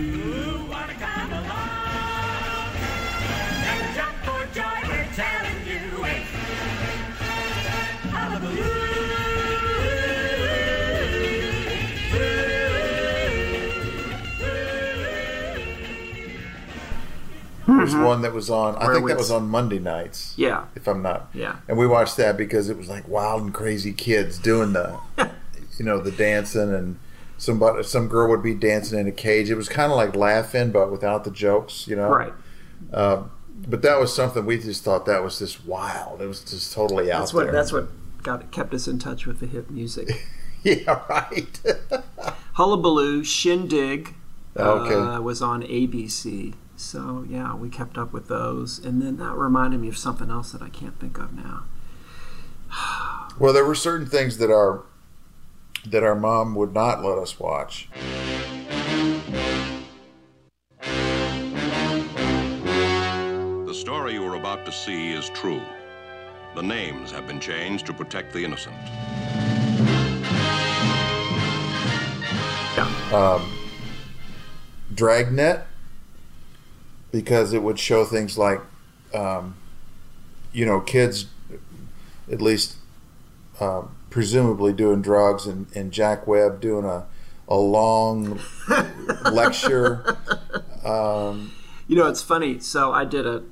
[17.92, 18.76] There's one that was on.
[18.76, 20.34] I Where think that was on Monday nights.
[20.36, 20.64] Yeah.
[20.74, 21.28] if I'm not.
[21.34, 21.56] Yeah.
[21.68, 24.98] And we watched that because it was like wild and crazy kids doing the,
[25.78, 26.98] you know, the dancing and
[27.36, 29.50] somebody, some girl would be dancing in a cage.
[29.50, 32.08] It was kind of like laughing, but without the jokes, you know.
[32.08, 32.32] Right.
[32.92, 33.24] Uh,
[33.66, 36.20] but that was something we just thought that was just wild.
[36.22, 37.52] It was just totally out That's what there.
[37.52, 37.88] that's what
[38.22, 40.26] got kept us in touch with the hip music.
[40.62, 41.60] yeah, right.
[42.54, 44.14] Hullabaloo, Shindig
[44.56, 44.94] Okay.
[44.94, 46.54] uh, was on ABC.
[46.78, 50.52] So yeah, we kept up with those, and then that reminded me of something else
[50.52, 51.64] that I can't think of now.
[53.40, 54.84] Well, there were certain things that our
[55.86, 57.88] that our mom would not let us watch.
[63.64, 65.62] The story you are about to see is true.
[66.56, 68.74] The names have been changed to protect the innocent.
[72.76, 72.88] Yeah.
[73.12, 73.52] um,
[74.96, 75.67] Dragnet
[77.10, 78.60] because it would show things like,
[79.14, 79.56] um,
[80.52, 81.26] you know, kids
[82.30, 82.76] at least
[83.60, 87.06] uh, presumably doing drugs and, and Jack Webb doing a,
[87.48, 88.38] a long
[89.32, 90.16] lecture.
[90.84, 91.52] Um,
[91.86, 92.58] You know, it's funny.
[92.60, 93.42] So I did a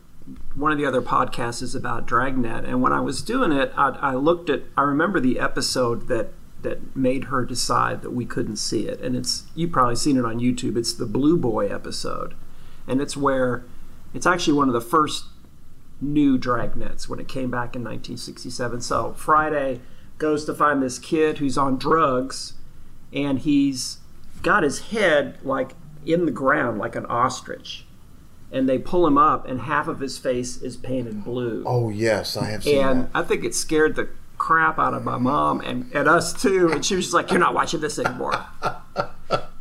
[0.55, 3.91] one of the other podcasts is about Dragnet, and when I was doing it, I,
[3.91, 4.63] I looked at.
[4.77, 9.15] I remember the episode that that made her decide that we couldn't see it, and
[9.17, 10.77] it's you've probably seen it on YouTube.
[10.77, 12.35] It's the Blue Boy episode,
[12.87, 13.65] and it's where
[14.15, 15.25] it's actually one of the first
[16.01, 18.81] new Dragnets when it came back in 1967.
[18.83, 19.81] So Friday
[20.19, 22.55] goes to find this kid who's on drugs,
[23.13, 23.99] and he's
[24.43, 25.73] got his head like
[26.05, 27.87] in the ground like an ostrich
[28.53, 31.65] and they pull him up, and half of his face is painted blue.
[31.67, 33.11] oh yes, I have seen and that.
[33.15, 36.71] I think it scared the crap out of my mom and, and us too.
[36.71, 38.47] And she was just like, "You're not watching this anymore."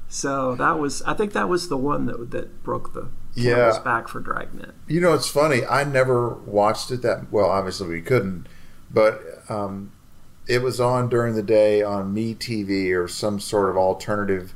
[0.07, 3.79] so that was, I think that was the one that that broke the Yeah.
[3.83, 4.71] back for Dragnet.
[4.87, 5.65] You know, it's funny.
[5.65, 7.47] I never watched it that well.
[7.47, 8.47] Obviously, we couldn't,
[8.91, 9.91] but um,
[10.47, 14.53] it was on during the day on Me TV or some sort of alternative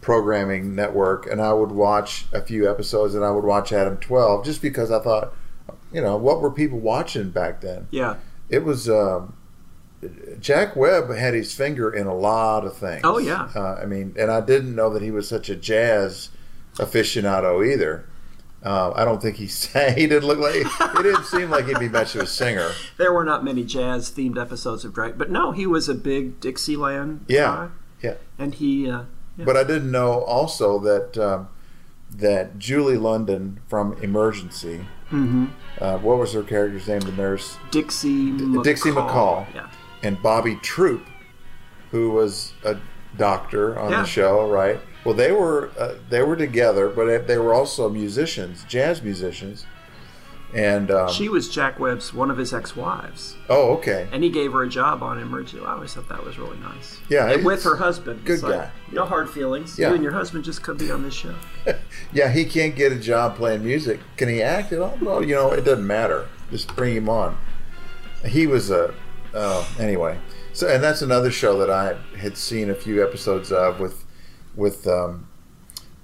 [0.00, 4.44] programming network, and I would watch a few episodes, and I would watch Adam Twelve
[4.44, 5.34] just because I thought,
[5.92, 7.86] you know, what were people watching back then?
[7.90, 8.16] Yeah.
[8.48, 8.88] It was.
[8.88, 9.34] Um,
[10.40, 13.02] Jack Webb had his finger in a lot of things.
[13.04, 13.50] Oh, yeah.
[13.54, 16.30] Uh, I mean, and I didn't know that he was such a jazz
[16.76, 18.06] aficionado either.
[18.64, 19.96] Uh, I don't think he sang.
[19.96, 20.54] He didn't look like.
[20.54, 22.70] He didn't seem like he'd be much of a singer.
[22.98, 26.38] There were not many jazz themed episodes of Drag, but no, he was a big
[26.40, 27.68] Dixieland Yeah, guy,
[28.02, 28.14] yeah.
[28.38, 28.90] and he.
[28.90, 29.02] Uh,
[29.38, 29.44] yeah.
[29.46, 31.48] But I didn't know also that um,
[32.10, 34.84] that Julie London from Emergency.
[35.10, 35.50] Mhm.
[35.80, 37.00] Uh, what was her character's name?
[37.00, 37.56] The nurse.
[37.70, 38.62] Dixie McCall.
[38.64, 39.46] Dixie McCall.
[39.54, 39.69] Yeah.
[40.02, 41.06] And Bobby Troup,
[41.90, 42.76] who was a
[43.16, 44.02] doctor on Yeah.
[44.02, 44.80] the show, right?
[45.04, 49.66] Well, they were uh, they were together, but they were also musicians, jazz musicians.
[50.52, 53.36] And um, she was Jack Webb's one of his ex-wives.
[53.48, 55.64] oh, okay, and he gave her a job on Emergency.
[55.64, 56.98] I always thought that was really nice.
[57.08, 58.24] Yeah, and with her husband.
[58.24, 58.70] good like, guy.
[58.90, 59.78] No hard feelings.
[59.78, 59.88] Yeah.
[59.90, 61.36] You and your husband just could be on this show.
[62.12, 64.00] yeah, he can't get a job playing music.
[64.16, 64.98] Can he act at all?
[65.00, 66.26] Well, you know, it doesn't matter.
[66.50, 67.38] Just bring him on.
[68.26, 68.92] He was a.
[69.34, 70.18] Oh, anyway.
[70.52, 74.04] So, and that's another show that I had seen a few episodes of with,
[74.56, 75.28] with, um,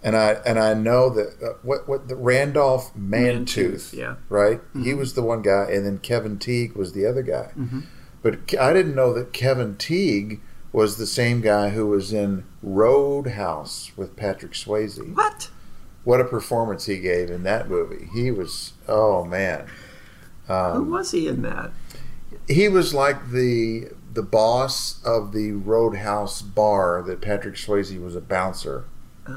[0.02, 4.16] and I and I know that uh, what what the Randolph Mantooth, yeah.
[4.28, 4.60] right?
[4.80, 7.50] He was the one guy, and then Kevin Tighe was the other guy.
[7.58, 7.84] Mhm.
[8.22, 10.38] But I didn't know that Kevin Tighe
[10.72, 14.98] was the same guy who was in Roadhouse with Patrick Swayze.
[15.14, 15.50] What?
[16.04, 18.08] What a performance he gave in that movie.
[18.14, 19.66] He was, oh man.
[20.46, 21.70] Who Um, was he in that?
[22.48, 28.20] He was like the the boss of the Roadhouse bar that Patrick Swayze was a
[28.20, 28.86] bouncer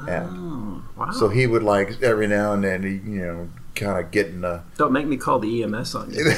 [0.08, 0.24] at.
[0.24, 1.10] Oh, wow.
[1.10, 4.44] So he would like every now and then, he, you know, kind of getting in
[4.44, 4.64] a.
[4.78, 6.24] Don't make me call the EMS on you.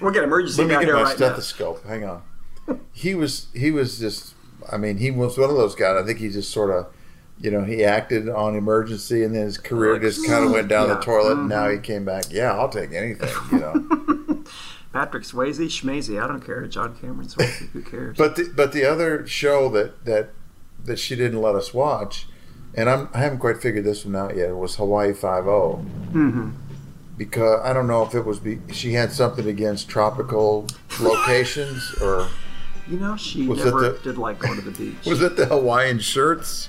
[0.00, 1.14] We're getting emergency Let me get my right now.
[1.14, 1.84] stethoscope.
[1.84, 2.22] Hang on.
[2.92, 4.34] He was he was just.
[4.70, 6.02] I mean, he was one of those guys.
[6.02, 6.92] I think he just sort of,
[7.40, 10.68] you know, he acted on emergency, and then his career Like, just kind of went
[10.68, 11.00] down the yeah.
[11.00, 11.38] toilet.
[11.38, 11.82] And now he mm-hmm.
[11.82, 12.24] came back.
[12.30, 13.30] Yeah, I'll take anything.
[13.50, 14.14] You know.
[14.98, 16.20] Patrick Swayze, Schmazy.
[16.20, 16.66] I don't care.
[16.66, 17.68] John Cameron Swayze.
[17.70, 18.16] Who cares?
[18.18, 20.30] But the, but the other show that that
[20.84, 22.26] that she didn't let us watch,
[22.74, 24.50] and I'm I haven't quite figured this one out yet.
[24.50, 25.84] It was Hawaii Five O.
[26.10, 26.50] Mm-hmm.
[27.16, 30.66] Because I don't know if it was be, she had something against tropical
[31.00, 32.28] locations or
[32.88, 34.96] You know, she Was never the- did like going to the beach.
[35.06, 36.68] was it the Hawaiian shirts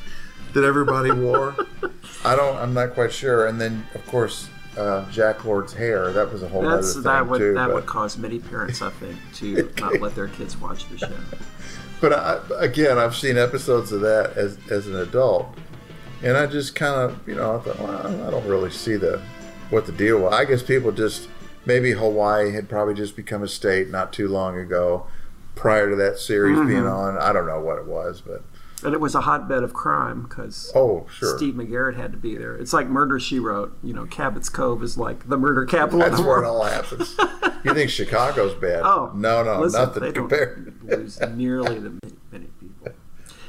[0.53, 1.55] that everybody wore?
[2.23, 2.57] I don't.
[2.57, 3.47] I'm not quite sure.
[3.47, 6.11] And then of course uh, Jack Lord's hair.
[6.13, 7.53] That was a whole That's other thing that would too.
[7.53, 10.97] that but- would cause many parents, I think, to not let their kids watch the
[10.97, 11.11] show.
[12.01, 15.49] But I, again, I've seen episodes of that as as an adult,
[16.23, 19.21] and I just kind of, you know, I thought, well, I don't really see the
[19.69, 20.31] what the deal was.
[20.33, 21.27] I guess people just
[21.65, 25.07] maybe Hawaii had probably just become a state not too long ago,
[25.55, 26.89] prior to that series being Mhm.
[26.93, 27.17] on.
[27.17, 28.43] I don't know what it was, but
[28.83, 32.37] And it was a hotbed of crime because oh, sure, Steve McGarrett had to be
[32.37, 32.55] there.
[32.55, 33.77] It's like Murder She Wrote.
[33.83, 36.01] You know, Cabot's Cove is like the murder capital.
[36.01, 37.15] of that's where it all happens.
[37.63, 38.83] you think Chicago's bad?
[38.83, 40.81] Oh no, no, listen, nothing compared.
[40.83, 42.93] lose nearly the many, many people.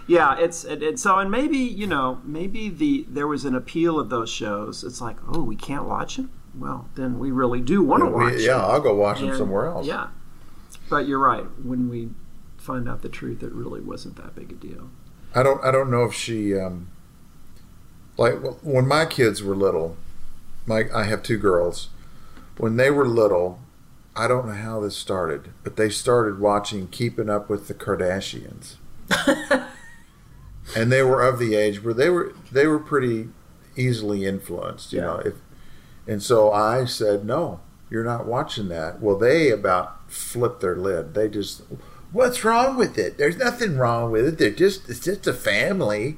[0.08, 4.00] Yeah, it's it, it, so, and maybe you know, maybe the there was an appeal
[4.00, 4.82] of those shows.
[4.82, 6.32] It's like, oh, we can't watch them.
[6.58, 8.34] Well, then we really do want to watch.
[8.38, 8.64] yeah, them.
[8.70, 9.86] I'll go watch them somewhere else.
[9.86, 10.08] Yeah,
[10.88, 11.44] but you're right.
[11.64, 12.10] When we
[12.58, 14.90] find out the truth, it really wasn't that big a deal.
[15.34, 16.88] I don't I don't know if she um
[18.16, 19.96] like when my kids were little,
[20.66, 21.88] my I have two girls.
[22.58, 23.60] When they were little,
[24.14, 28.74] I don't know how this started, but they started watching Keeping Up with the Kardashians.
[30.76, 33.28] and they were of the age where they were they were pretty
[33.76, 35.22] easily influenced, you know.
[35.24, 35.34] If
[36.06, 41.14] and so I said, "No, you're not watching that." Well, they about flipped their lid.
[41.14, 41.62] They just,
[42.12, 43.18] "What's wrong with it?
[43.18, 44.38] There's nothing wrong with it.
[44.38, 46.16] They're just it's just a family."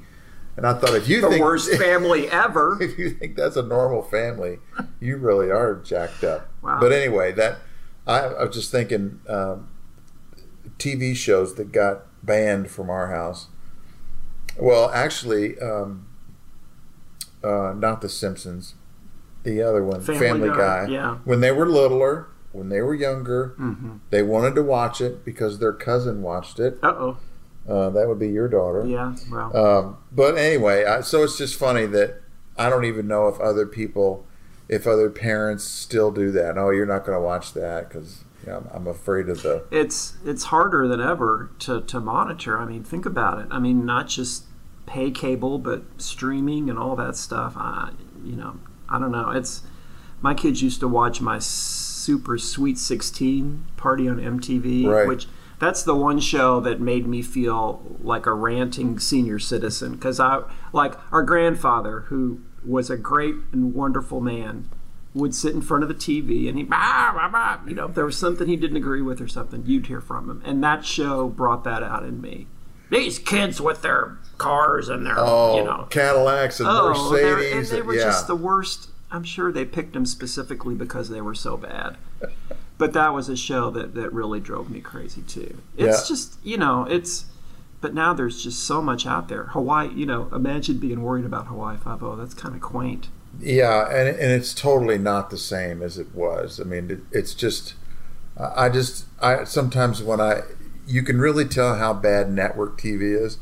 [0.55, 3.63] And I thought, if you The think worst family ever, if you think that's a
[3.63, 4.59] normal family,
[5.01, 6.49] you really are jacked up.
[6.63, 6.79] Wow.
[6.79, 7.59] But anyway, that
[8.07, 9.71] I, I was just thinking, um,
[10.79, 13.47] TV shows that got banned from our house.
[14.59, 16.07] Well, actually, um,
[17.43, 18.75] uh, not The Simpsons,
[19.45, 20.93] the other one, Family Family, Guy, Guy.
[20.93, 21.15] yeah.
[21.25, 23.99] When they were littler, when they were younger, Mhm.
[24.11, 26.79] they wanted to watch it because their cousin watched it.
[26.83, 27.17] Uh oh.
[27.69, 28.85] Uh, that would be your daughter.
[28.87, 29.15] Yeah.
[29.31, 29.57] Well.
[29.57, 32.21] Um, but anyway, I, so it's just funny that
[32.59, 34.27] I don't even know if other people,
[34.69, 36.59] if other parents still do that.
[36.59, 39.65] Oh, you're not going to watch that because you know, I'm, I'm afraid of the.
[39.71, 42.59] it's it's harder than ever to, to monitor.
[42.59, 43.47] I mean, think about it.
[43.51, 44.45] I mean, not just
[44.87, 47.55] pay cable, but streaming and all that stuff.
[47.57, 47.91] I,
[48.25, 48.57] you know,
[48.89, 49.31] I don't know.
[49.31, 49.63] It's
[50.21, 51.39] my kids used to watch my
[52.03, 55.07] Super Sweet Sixteen party on MTV, Right.
[55.07, 55.27] which
[55.59, 60.43] that's the one show that made me feel like a ranting senior citizen because I
[60.73, 64.69] like our grandfather who was a great and wonderful man
[65.15, 67.95] would sit in front of the TV and he, bah, bah, bah, you know, if
[67.95, 70.43] there was something he didn't agree with or something, you'd hear from him.
[70.45, 72.47] And that show brought that out in me.
[72.91, 77.71] These kids with their cars and their, Oh, you know, Cadillacs and oh, Mercedes.
[77.71, 78.05] and they were yeah.
[78.05, 78.89] just the worst.
[79.13, 81.97] I'm sure they picked them specifically because they were so bad.
[82.79, 85.59] But that was a show that, that really drove me crazy too.
[85.77, 86.09] It's Yeah.
[86.09, 87.27] just, you know, it's,
[87.81, 89.45] but now there's just so much out there.
[89.45, 93.09] Hawaii, you know, imagine being worried about Hawaii 5 That's kind of quaint.
[93.41, 96.61] Yeah, and and it's totally not the same as it was.
[96.61, 97.75] I mean, it, it's just,
[98.39, 100.43] I just, I sometimes when I,
[100.87, 103.39] you can really tell how bad network TV is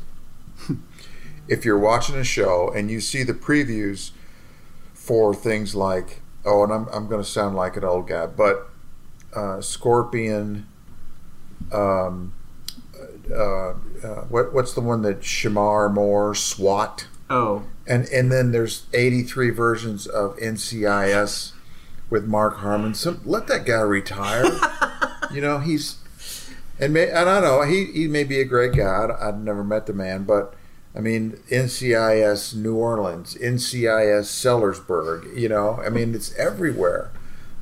[1.47, 4.11] if you're watching a show and you see the previews
[5.11, 8.69] for things like, oh, and I'm I'm going to sound like an old guy, but
[9.35, 10.67] uh, Scorpion.
[11.69, 12.33] Um,
[13.29, 13.73] uh, uh,
[14.29, 17.07] what what's the one that Shemar Moore SWAT?
[17.29, 21.51] Oh, and and then there's 83 versions of NCIS
[22.09, 22.93] with Mark Harmon.
[22.93, 24.45] Some let that guy retire.
[25.33, 25.97] you know he's
[26.79, 28.85] and may, and I know he he may be a great guy.
[28.85, 30.53] I, I've never met the man, but
[30.95, 35.37] I mean NCIS New Orleans, NCIS Sellersburg.
[35.37, 37.11] You know, I mean it's everywhere.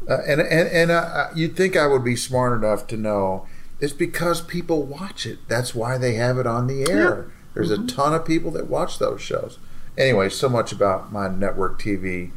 [0.09, 3.45] Uh, and and and uh, you'd think I would be smart enough to know
[3.79, 5.39] it's because people watch it.
[5.47, 7.31] That's why they have it on the air.
[7.53, 9.57] There's a ton of people that watch those shows.
[9.97, 12.31] Anyway, so much about my network TV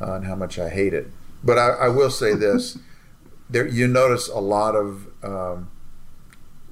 [0.00, 1.10] uh, and how much I hate it.
[1.42, 2.78] But I, I will say this:
[3.50, 5.70] there you notice a lot of um,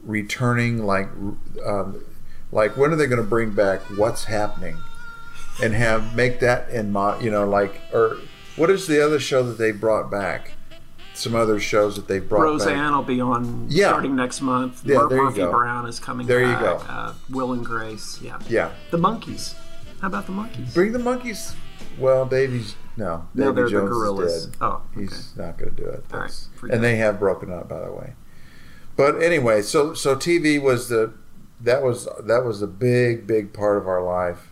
[0.02, 1.08] returning, like
[1.64, 2.04] um,
[2.52, 4.76] like when are they going to bring back What's Happening,
[5.62, 8.18] and have make that in my you know like or
[8.56, 10.52] what is the other show that they brought back?
[11.14, 12.90] Some other shows that they brought Roseanne back.
[12.92, 13.88] will be on Yeah.
[13.88, 14.80] starting next month.
[14.84, 15.50] Yeah, Mur- there you Murphy go.
[15.50, 16.82] Brown is coming There you go.
[16.88, 18.38] Uh, Will and Grace, yeah.
[18.48, 18.70] Yeah.
[18.90, 19.54] The Monkees.
[20.00, 20.72] How about the Monkees?
[20.72, 21.54] Bring the monkeys.
[21.98, 23.28] Well, Davy's no.
[23.34, 24.32] No, they're the Jones Gorillas.
[24.32, 24.50] Is.
[24.62, 26.04] Oh, he's not going to do it.
[26.12, 28.14] All right, That's- and they have broken up, by the way.
[28.96, 31.12] But anyway, so so TV was the
[31.64, 34.48] that was that was a big big part of our life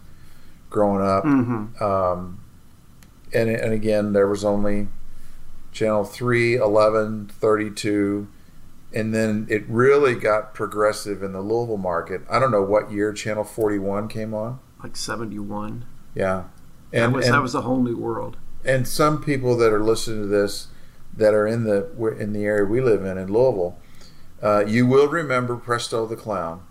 [0.69, 1.25] growing up.
[1.25, 1.81] Mhm.
[1.83, 2.39] Um,
[3.33, 4.89] and and again, there was only
[5.73, 8.27] channel 3, 11, 32,
[8.93, 12.23] and then it really got progressive in the Louisville market.
[12.29, 14.59] I don't know what year channel 41 came on.
[14.83, 15.85] Like 71.
[16.15, 16.45] Yeah.
[16.93, 18.37] that was that was a whole new world.
[18.65, 20.69] and some people that are listening to this
[21.17, 21.89] that are in the
[22.19, 23.79] in the area we live in in Louisville,
[24.43, 26.63] uh, you will remember Presto the Clown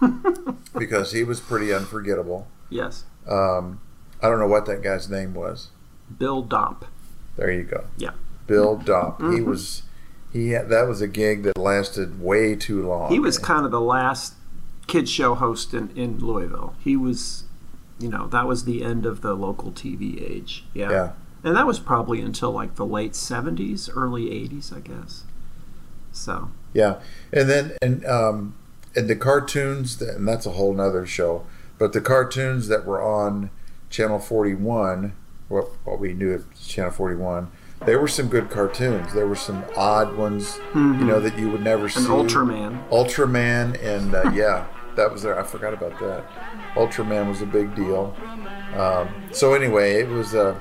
[0.78, 2.46] because he was pretty unforgettable.
[2.68, 3.04] Yes.
[3.28, 3.80] Um,
[4.22, 5.68] I don't know what that guy's name was.
[6.18, 6.84] Bill Domp.
[7.36, 7.84] There you go.
[7.96, 8.10] Yeah.
[8.46, 9.18] Bill Domp.
[9.20, 9.44] He Mhm.
[9.46, 9.82] was
[10.32, 13.10] he had, that was a gig that lasted way too long.
[13.10, 14.34] He was kind of the last
[14.86, 16.74] kids show host in, in Louisville.
[16.78, 17.44] He was,
[17.98, 20.64] you know, that was the end of the local TV age.
[20.72, 20.90] Yeah.
[20.90, 21.12] Yeah.
[21.42, 25.24] And that was probably until like the late 70s, early 80s, I guess.
[26.12, 27.00] So, Yeah,
[27.32, 28.54] and then and um,
[28.96, 31.44] and the cartoons, that, and that's a whole nother show.
[31.78, 33.50] But the cartoons that were on
[33.88, 35.14] Channel Forty One,
[35.48, 37.50] what what we knew at Channel Forty One,
[37.86, 39.12] there were some good cartoons.
[39.14, 41.06] There were some odd ones, you Mhm.
[41.06, 42.00] know, that you would never see.
[42.00, 42.86] Ultraman.
[42.90, 44.66] Ultraman, and uh, yeah,
[44.96, 45.38] that was there.
[45.38, 46.24] I forgot about that.
[46.74, 48.14] Ultraman was a big deal.
[48.76, 50.60] Um, so anyway, it was a.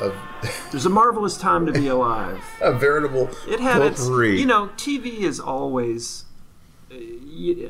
[0.00, 0.12] a
[0.70, 2.42] there's a marvelous time to be alive.
[2.62, 6.24] a veritable It had its, you know, TV is always,
[6.90, 7.68] uh, y-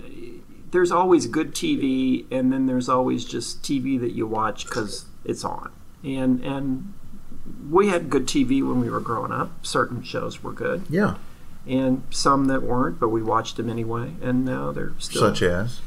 [0.71, 5.45] there's always good TV, and then there's always just TV that you watch because it's
[5.45, 5.71] on.
[6.05, 6.95] And and
[7.71, 9.67] we had good TV when we were growing up.
[9.67, 11.17] Certain shows were good, yeah,
[11.67, 14.13] and some that weren't, but we watched them anyway.
[14.23, 15.21] And now they're still.
[15.23, 15.81] such as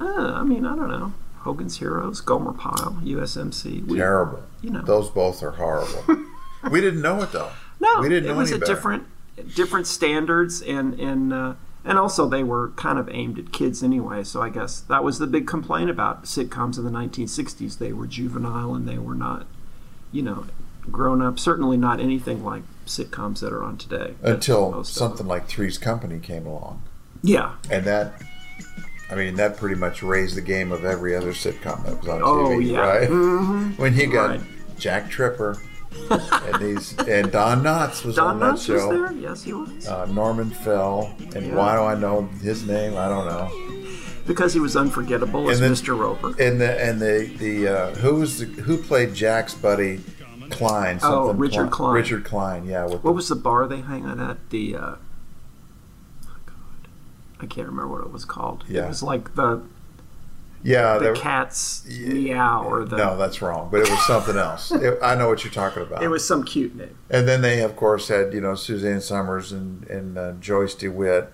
[0.00, 1.12] Uh, I mean, I don't know.
[1.40, 3.86] Hogan's Heroes, Gomer Pyle, USMC.
[3.86, 4.42] We- terrible.
[4.62, 4.80] You know.
[4.82, 6.24] those both are horrible.
[6.70, 7.50] we didn't know it though.
[7.80, 8.72] No, we didn't it know was any a better.
[8.74, 9.06] different,
[9.54, 11.54] different standards, and and uh,
[11.84, 14.24] and also they were kind of aimed at kids anyway.
[14.24, 17.78] So I guess that was the big complaint about sitcoms in the 1960s.
[17.78, 19.46] They were juvenile and they were not,
[20.12, 20.46] you know,
[20.90, 21.38] grown up.
[21.38, 24.14] Certainly not anything like sitcoms that are on today.
[24.22, 26.82] until something like Three's Company came along,
[27.22, 27.52] Yeah.
[27.70, 28.20] and that.
[29.10, 32.22] I mean, that pretty much raised the game of every other sitcom that was on
[32.24, 32.80] Oh, TV, yeah.
[32.80, 33.08] right?
[33.10, 33.78] Mhm.
[33.78, 34.40] When you got Right.
[34.78, 35.58] Jack Tripper
[36.10, 38.88] and these, and Don Knotts was Don on that Knotts was show.
[38.90, 39.12] there.
[39.12, 39.86] Yes, he was.
[39.86, 41.54] Uh, Norman Fell, and Yeah.
[41.54, 42.96] why do I know his name?
[42.96, 43.50] I don't know.
[44.26, 45.98] Because he was unforgettable as then- Mr.
[45.98, 46.28] Roper.
[46.40, 50.00] And the and the the uh, who was the, who played Jack's buddy
[50.50, 50.98] Kline?
[51.02, 51.94] Oh, Richard Kline.
[51.94, 52.86] Richard Kline, yeah.
[52.86, 54.50] What was the bar they hang out at?
[54.50, 54.80] The uh,
[56.26, 56.88] oh God,
[57.40, 58.64] I can't remember what it was called.
[58.68, 58.86] Yeah.
[58.86, 59.62] It was like the
[60.64, 62.96] yeah, the there- cat's meow or the.
[62.96, 63.68] no, that's wrong.
[63.70, 64.72] But it was something else.
[64.72, 66.02] It- I know what you're talking about.
[66.02, 66.96] It was some cute name.
[67.10, 71.30] And then they, of course, had you know Suzanne Somers and and uh, Joyce DeWitt.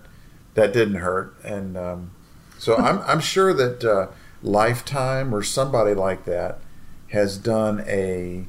[0.53, 2.11] That didn't hurt, and um,
[2.59, 4.07] so I'm I'm sure that uh,
[4.43, 6.59] Lifetime or somebody like that
[7.11, 8.45] has done a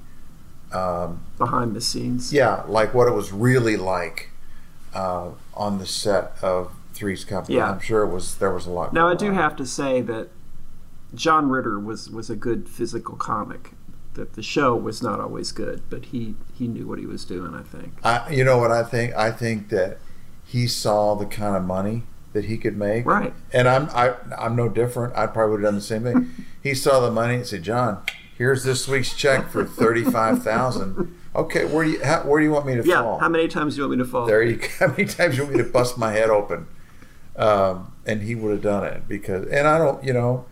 [0.73, 2.33] um, behind the scenes.
[2.33, 4.31] Yeah, like what it was really like
[4.95, 7.59] uh, on the set of Three's Company.
[7.59, 7.71] Yeah.
[7.71, 8.37] I'm sure it was.
[8.39, 8.93] There was a lot.
[8.93, 9.35] Now I do on.
[9.35, 10.29] have to say that
[11.15, 13.73] John Ritter was was a good physical comic.
[14.15, 17.55] That the show was not always good, but he he knew what he was doing.
[17.55, 17.95] I think.
[18.05, 19.15] I, you know what I think?
[19.15, 19.99] I think that
[20.45, 22.03] he saw the kind of money
[22.33, 23.07] that he could make.
[23.07, 23.33] Right.
[23.53, 25.17] And I'm I, I'm no different.
[25.17, 26.31] I probably would have done the same thing.
[26.63, 28.03] he saw the money and said, "John,
[28.37, 31.19] here's this week's check for thirty five thousand.
[31.35, 33.03] Okay, where do you how, where do you want me to fall?" Yeah.
[33.03, 33.19] fall?
[33.19, 34.27] How many times do you want me to fall?
[34.27, 34.67] There you go.
[34.79, 36.67] How many times do you want me to bust my head open?
[37.37, 40.45] Um, and he would have done it because, and I don't, you know,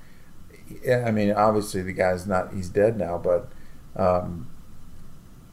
[0.85, 3.49] yeah, I mean, obviously the guy's not, he's dead now, but
[3.97, 4.49] um,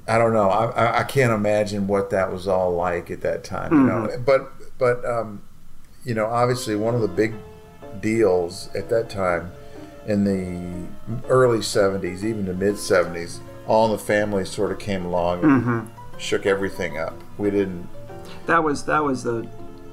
[0.08, 0.50] I don't know.
[0.50, 4.10] I, I, can't imagine what that was all like at that time, you know.
[4.26, 5.42] But, but, um,
[6.06, 7.34] you know, obviously one of the big
[8.00, 9.52] deals at that time
[10.06, 10.88] in the
[11.28, 15.64] early 70s, even the mid 70s, All in the Family sort of came along and
[15.64, 15.88] Mhm.
[16.18, 17.14] shook everything up.
[17.38, 17.90] We didn't
[18.46, 19.46] That was that was a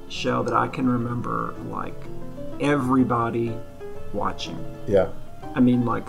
[0.07, 1.99] show that I can remember like
[2.61, 3.53] everybody
[4.13, 4.57] watching.
[4.87, 5.09] Yeah.
[5.55, 6.05] I mean like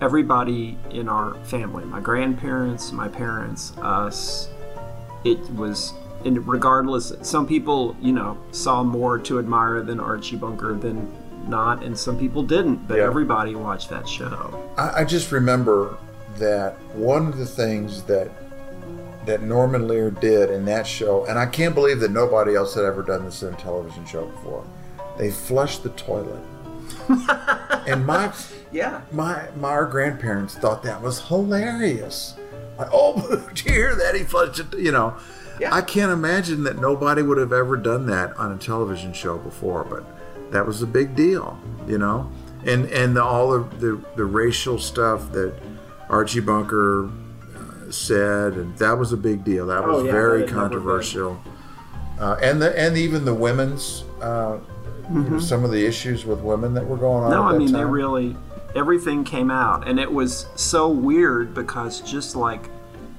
[0.00, 4.48] everybody in our family, my grandparents, my parents, us.
[5.24, 5.92] It was
[6.24, 11.10] and regardless some people, you know, saw more to admire than Archie Bunker than
[11.48, 13.04] not and some people didn't, but Yeah.
[13.04, 14.70] everybody watched that show.
[14.76, 15.96] I, I just remember
[16.38, 18.30] that one of the things that
[19.26, 22.84] that Norman Lear did in that show, and I can't believe that nobody else had
[22.84, 24.64] ever done this in a television show before.
[25.18, 26.40] They flushed the toilet,
[27.86, 28.32] and my
[28.72, 32.34] yeah my my our grandparents thought that was hilarious.
[32.78, 34.14] Like, oh, did you hear that?
[34.14, 34.78] He flushed it.
[34.78, 35.14] You know,
[35.70, 39.84] I can't imagine that nobody would have ever done that on a television show before,
[39.84, 40.04] but
[40.52, 41.58] that was a big deal.
[41.86, 42.30] You know,
[42.64, 45.54] and and the, all the, the the racial stuff that
[46.08, 49.66] Archie Bunker uh, said, and that was a big deal.
[49.66, 50.78] That was Oh, yeah, very that had never been.
[50.78, 51.42] controversial.
[52.18, 54.58] Uh, and the and even the women's, uh,
[55.12, 55.42] you know, Mhm.
[55.42, 57.30] some of the issues with women that were going on.
[57.30, 58.36] No, I mean they really
[58.74, 62.70] everything came out, and it was so weird because just like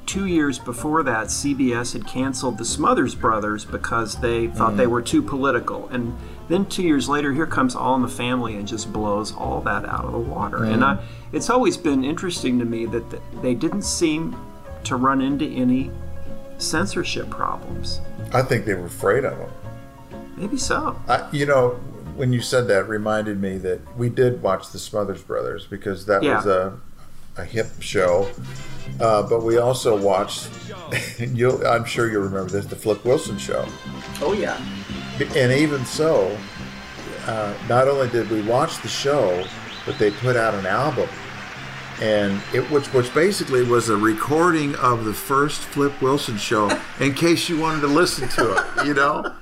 [0.06, 4.90] two years before that, CBS had canceled the Smothers Brothers because they thought they Mm.
[4.92, 6.14] were too political, and
[6.48, 9.88] then two years later, here comes All in the Family and just blows all that
[9.88, 10.64] out of the water.
[10.64, 10.86] And Mm.
[10.86, 10.98] I,
[11.34, 14.36] it's always been interesting to me that th- they didn't seem
[14.86, 15.92] to run into any
[16.58, 18.02] censorship problems.
[18.34, 19.50] I think they were afraid of them.
[20.42, 21.00] Maybe so.
[21.08, 21.70] I, you know,
[22.16, 26.24] when you said that, reminded me that we did watch the Smothers Brothers because that
[26.24, 26.80] was a
[27.38, 28.30] a hip show.
[29.00, 30.50] Uh, but we also watched.
[31.20, 33.66] You'll, I'm sure you'll remember this, the Flip Wilson show.
[34.20, 34.60] Oh yeah.
[35.36, 36.36] And even so,
[37.28, 39.46] uh, not only did we watch the show,
[39.86, 41.08] but they put out an album,
[42.02, 46.70] and it which which basically was a recording of the first Flip Wilson show,
[47.00, 49.34] in case you wanted to listen to it, you know.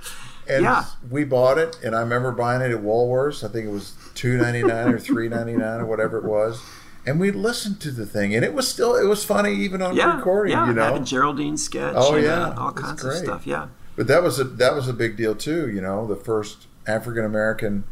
[0.50, 0.86] And Yeah.
[1.10, 3.44] we bought it, and I remember buying it at Woolworths.
[3.44, 6.60] I think it was two ninety nine or three ninety nine or whatever it was.
[7.06, 9.96] And we listened to the thing, and it was still it was funny even on
[9.96, 10.52] Yeah, recording.
[10.54, 11.94] yeah, you know, having Geraldine sketch.
[11.96, 13.46] Oh and, yeah, uh, all kinds of stuff.
[13.48, 13.68] Yeah.
[13.96, 15.70] But that was a that was a big deal too.
[15.70, 17.84] You know, the first African American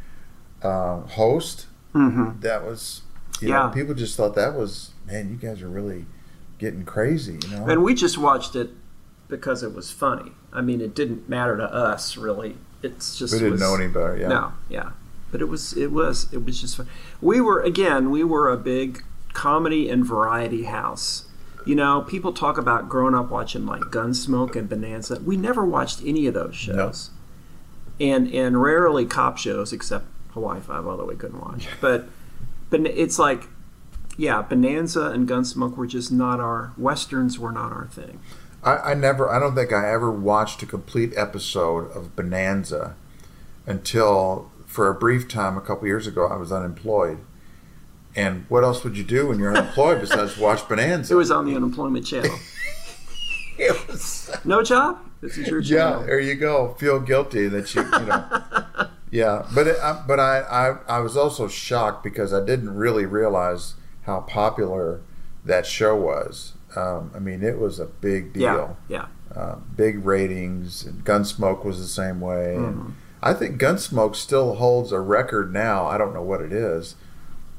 [0.64, 1.68] uh, host.
[1.94, 2.42] Mhm.
[2.42, 3.02] That was,
[3.40, 3.68] you Yeah.
[3.68, 5.30] know, people just thought that was man.
[5.30, 6.06] You guys are really
[6.60, 7.40] getting crazy.
[7.44, 8.72] You know, And we just watched it
[9.28, 10.32] because it was funny.
[10.54, 12.58] I mean, it didn't matter to us really.
[12.84, 14.28] It's just We didn't was- know any better, yeah.
[14.28, 14.92] No, yeah.
[15.32, 16.88] But it was it was it was just fun.
[17.22, 19.04] We were again we were a big
[19.34, 21.26] comedy and variety house.
[21.66, 25.20] You know, people talk about growing up watching like Gunsmoke and Bonanza.
[25.20, 27.10] We never watched any of those shows.
[28.00, 31.68] And and rarely cop shows except Hawaii Five, although we couldn't watch.
[31.82, 32.08] But
[32.70, 33.48] but it's like
[34.18, 38.20] yeah, Bonanza and Gunsmoke were just not our westerns were not our thing.
[38.68, 39.30] I, I never.
[39.30, 42.96] I don't think I ever watched a complete episode of Bonanza
[43.66, 46.28] until for a brief time a couple years ago.
[46.28, 47.20] I was unemployed.
[48.14, 51.14] And what else would you do when you're unemployed besides watch Bonanza?
[51.14, 52.38] It was on the unemployment channel.
[53.58, 55.00] it was no job.
[55.22, 56.76] This is your Yeah, there you go.
[56.78, 58.90] Feel guilty that you, you know.
[59.12, 63.06] yeah, but it, I, but I, I I was also shocked because I didn't really
[63.06, 65.00] realize how popular
[65.46, 66.54] that show was.
[66.76, 68.78] Um, I mean, it was a big deal.
[68.88, 69.06] yeah.
[69.36, 72.56] Uh, big ratings, and Gunsmoke was the same way.
[72.58, 72.68] Mhm.
[72.70, 75.86] And I think Gunsmoke still holds a record now.
[75.86, 76.96] I don't know what it is,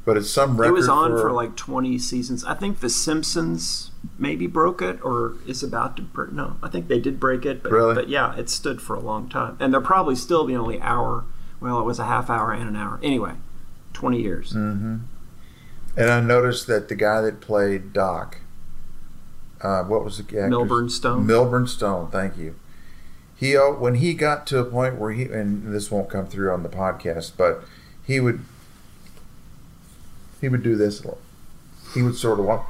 [0.04, 0.70] but it's some record.
[0.70, 2.44] It was on for, like 20 seasons.
[2.44, 6.32] I think The Simpsons maybe broke it or is about to break.
[6.32, 7.62] No, I think they did break it.
[7.62, 7.94] But, Really?
[7.94, 9.56] but yeah, it stood for a long time.
[9.60, 11.24] And they're probably still the only hour.
[11.60, 12.98] Well, it was a half hour and an hour.
[13.02, 13.34] Anyway,
[13.92, 14.52] 20 years.
[14.52, 14.96] hmm
[15.98, 18.38] And I noticed that the guy that played Doc,
[19.60, 21.26] uh, what was the actor's- Milburn Stone?
[21.26, 22.54] Milburn Stone, thank you.
[23.34, 26.52] He uh, when he got to a point where he and this won't come through
[26.52, 27.64] on the podcast, but
[28.04, 28.40] he would
[30.40, 31.04] he would do this.
[31.94, 32.62] He would sort of want.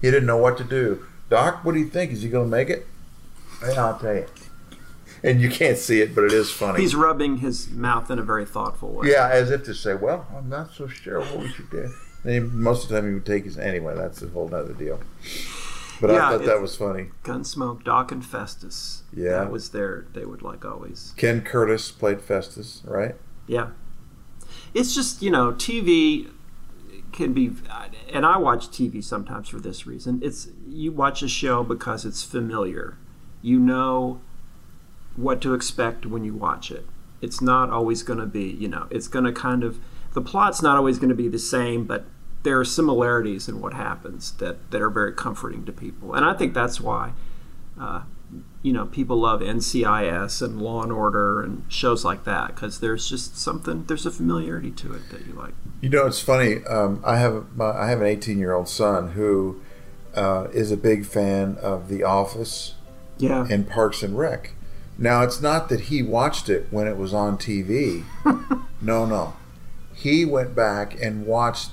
[0.00, 1.04] He didn't know what to do.
[1.30, 2.12] Doc, what do you think?
[2.12, 2.86] Is he going to make it?
[3.62, 4.26] Yeah, I'll tell you.
[5.22, 6.80] And you can't see it, but it is funny.
[6.80, 9.08] He's rubbing his mouth in a very thoughtful way.
[9.10, 11.90] Yeah, as if to say, "Well, I'm not so sure what we should do."
[12.24, 13.94] He- most of the time, he would take his anyway.
[13.96, 15.00] That's a whole other deal.
[16.00, 17.10] But Yeah, I thought that was funny.
[17.24, 19.02] Gunsmoke, Doc, and Festus.
[19.14, 19.30] Yeah.
[19.30, 21.14] That was their, they would like always.
[21.16, 23.14] Ken Curtis played Festus, right?
[23.46, 23.68] Yeah.
[24.74, 26.28] It's just, you know, TV
[27.12, 27.50] can be
[28.12, 30.20] and I watch TV sometimes for this reason.
[30.22, 32.98] It's you watch a show because it's familiar.
[33.40, 34.20] You know
[35.16, 36.84] what to expect when you watch it.
[37.22, 39.78] It's not always going to be, you know, it's going to kind of
[40.16, 42.06] the plot's not always going to be the same, but
[42.42, 46.14] there are similarities in what happens that that are very comforting to people.
[46.14, 47.12] And I think that's why
[47.78, 48.00] uh,
[48.62, 53.08] you know, people love NCIS and Law and Order and shows like that because there's
[53.08, 55.54] just something, there's a familiarity to it that you like.
[55.80, 56.64] You know, it's funny.
[56.64, 59.60] Um, I have my, I have an 18 year old son who
[60.14, 62.74] uh, is a big fan of The Office,
[63.18, 63.46] Yeah.
[63.50, 64.52] and Parks and Rec.
[64.98, 68.04] Now, it's not that he watched it when it was on TV.
[68.80, 69.36] no, no,
[69.96, 71.70] he went back and watched.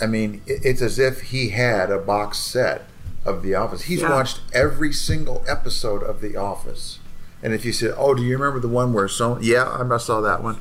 [0.00, 2.82] I mean, it's as if he had a box set
[3.24, 3.82] of The Office.
[3.82, 4.10] He's Yeah.
[4.10, 6.98] watched every single episode of The Office.
[7.42, 10.20] And if you said, "Oh, do you remember the one where so?" Yeah, I saw
[10.20, 10.58] that one.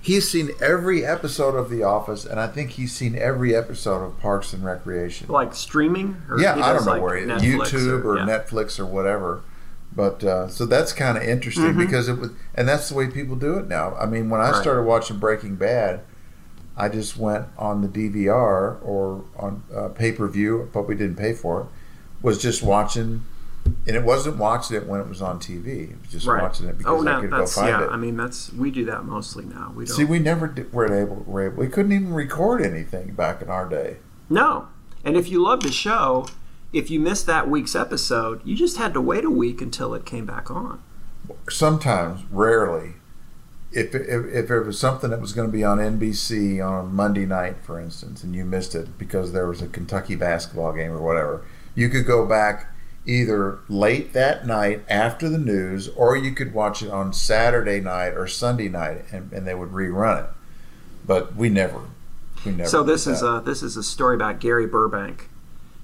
[0.00, 4.20] He's seen every episode of The Office, and I think he's seen every episode of
[4.20, 5.28] Parks and Recreation.
[5.28, 6.18] Like streaming?
[6.28, 8.26] Or yeah, I don't know like, where YouTube or, yeah.
[8.26, 9.40] Netflix or whatever.
[9.96, 11.78] But uh, so that's kind of interesting Mhm.
[11.78, 13.94] because it was, and that's the way people do it now.
[13.98, 14.60] I mean, when I Right.
[14.60, 16.00] started watching Breaking Bad,
[16.76, 21.16] I just went on the DVR or on uh, pay per view, but we didn't
[21.16, 21.66] pay for it.
[22.22, 23.24] Was just watching,
[23.86, 25.90] and it wasn't watching it when it was on TV.
[25.92, 26.42] It was just Right.
[26.42, 27.84] watching it because oh, I could go find yeah.
[27.84, 27.90] it.
[27.90, 29.72] I mean, that's we do that mostly now.
[29.76, 29.94] We don't.
[29.94, 31.56] See, we never did, were able, were able.
[31.56, 33.98] We couldn't even record anything back in our day.
[34.28, 34.68] No.
[35.04, 36.26] And if you loved the show,
[36.72, 40.04] if you missed that week's episode, you just had to wait a week until it
[40.04, 40.82] came back on.
[41.48, 42.94] sometimes, rarely,
[43.74, 47.26] if, if, if it was something that was going to be on NBC on Monday
[47.26, 51.00] night, for instance, and you missed it because there was a Kentucky basketball game or
[51.00, 51.44] whatever,
[51.74, 52.72] you could go back
[53.04, 58.10] either late that night after the news, or you could watch it on Saturday night
[58.10, 60.30] or Sunday night, and, and they would rerun it.
[61.06, 61.80] But we never,
[62.46, 62.68] we never.
[62.68, 65.28] so this is a this is a story about Gary Burbank.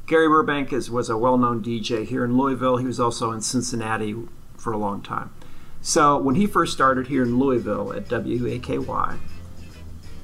[0.06, 2.78] Gary Burbank is was a well-known DJ here in Louisville.
[2.78, 4.14] He was also in Cincinnati
[4.56, 5.30] for a long time.
[5.82, 9.18] So when he first started here in Louisville at WAKY,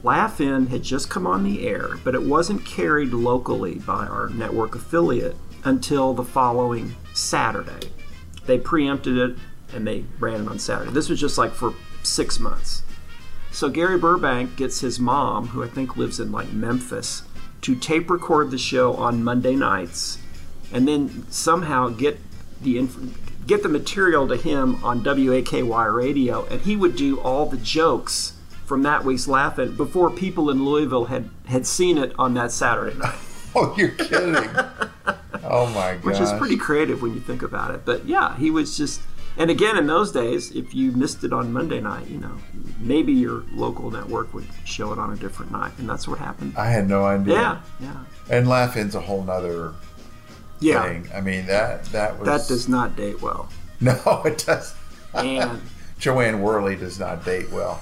[0.02, 4.28] Laugh In had just come on the air, but it wasn't carried locally by our
[4.28, 7.90] network affiliate until the following Saturday.
[8.44, 9.36] They preempted it
[9.72, 10.92] and they ran it on Saturday.
[10.92, 12.82] This was just like for six months.
[13.50, 17.22] So Gary Burbank gets his mom, who I think lives in like Memphis,
[17.62, 20.18] to tape record the show on Monday nights,
[20.72, 22.20] and then somehow get
[22.60, 27.46] the inf- get the material to him on WAKY radio, and he would do all
[27.46, 28.32] the jokes
[28.64, 32.96] from that week's Laugh-In before people in Louisville had had seen it on that Saturday
[32.98, 33.14] night.
[33.58, 34.36] Oh, you're kidding!
[34.36, 36.02] oh my god!
[36.04, 37.86] which is pretty creative when you think about it.
[37.86, 39.00] But yeah, he was just.
[39.38, 42.36] And again, in those days, if you missed it on Monday night, you know,
[42.78, 46.52] maybe your local network would show it on a different night, and that's what happened.
[46.58, 47.34] I had no idea.
[47.34, 49.72] Yeah, yeah, And Laugh-In's a whole nother
[50.60, 50.82] yeah.
[50.84, 51.08] thing.
[51.14, 53.48] I mean that that was That does not date well.
[53.80, 53.94] no,
[54.24, 54.74] it does.
[55.14, 55.60] And
[55.98, 57.80] Jo Anne Worley does not date well.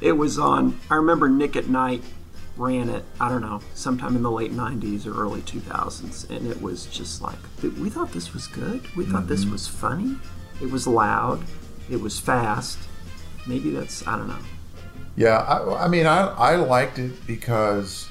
[0.00, 0.78] it was on.
[0.90, 2.02] I remember Nick at Night
[2.56, 3.04] ran it.
[3.18, 7.22] I don't know, sometime in the late '90s or early 2000s, and it was just
[7.22, 8.82] like we thought this was good.
[8.96, 9.52] We thought this Mm-hmm.
[9.52, 10.16] was funny.
[10.60, 11.42] It was loud.
[11.90, 12.78] It was fast.
[13.46, 14.36] Maybe that's I don't know.
[15.16, 18.08] Yeah, I, I mean, I, I liked it because,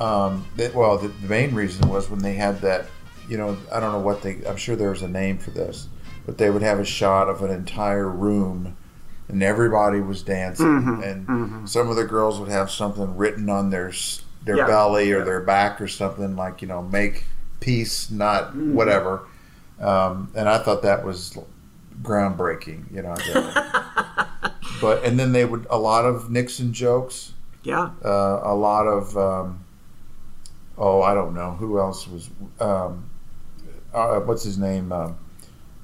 [0.00, 2.86] um, that, well, the, the main reason was when they had that,
[3.28, 5.88] you know, I don't know what they, I'm sure there's a name for this,
[6.26, 8.76] but they would have a shot of an entire room
[9.28, 10.66] and everybody was dancing.
[10.66, 13.92] Mm-hmm, and some of the girls would have something written on their,
[14.44, 14.66] their Yeah.
[14.66, 17.24] belly or their back or something like, you know, make
[17.60, 18.74] peace, not Mm-hmm.
[18.74, 19.22] whatever.
[19.80, 21.38] Um, and I thought that was
[22.02, 23.14] groundbreaking, you know.
[24.80, 27.32] but and then they would a lot of Nixon jokes,
[27.62, 29.60] Yeah, uh, a lot of um,
[30.80, 32.28] oh I don't know who else was
[32.58, 33.08] um,
[33.94, 35.16] uh, what's his name um,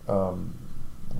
[0.08, 0.54] um,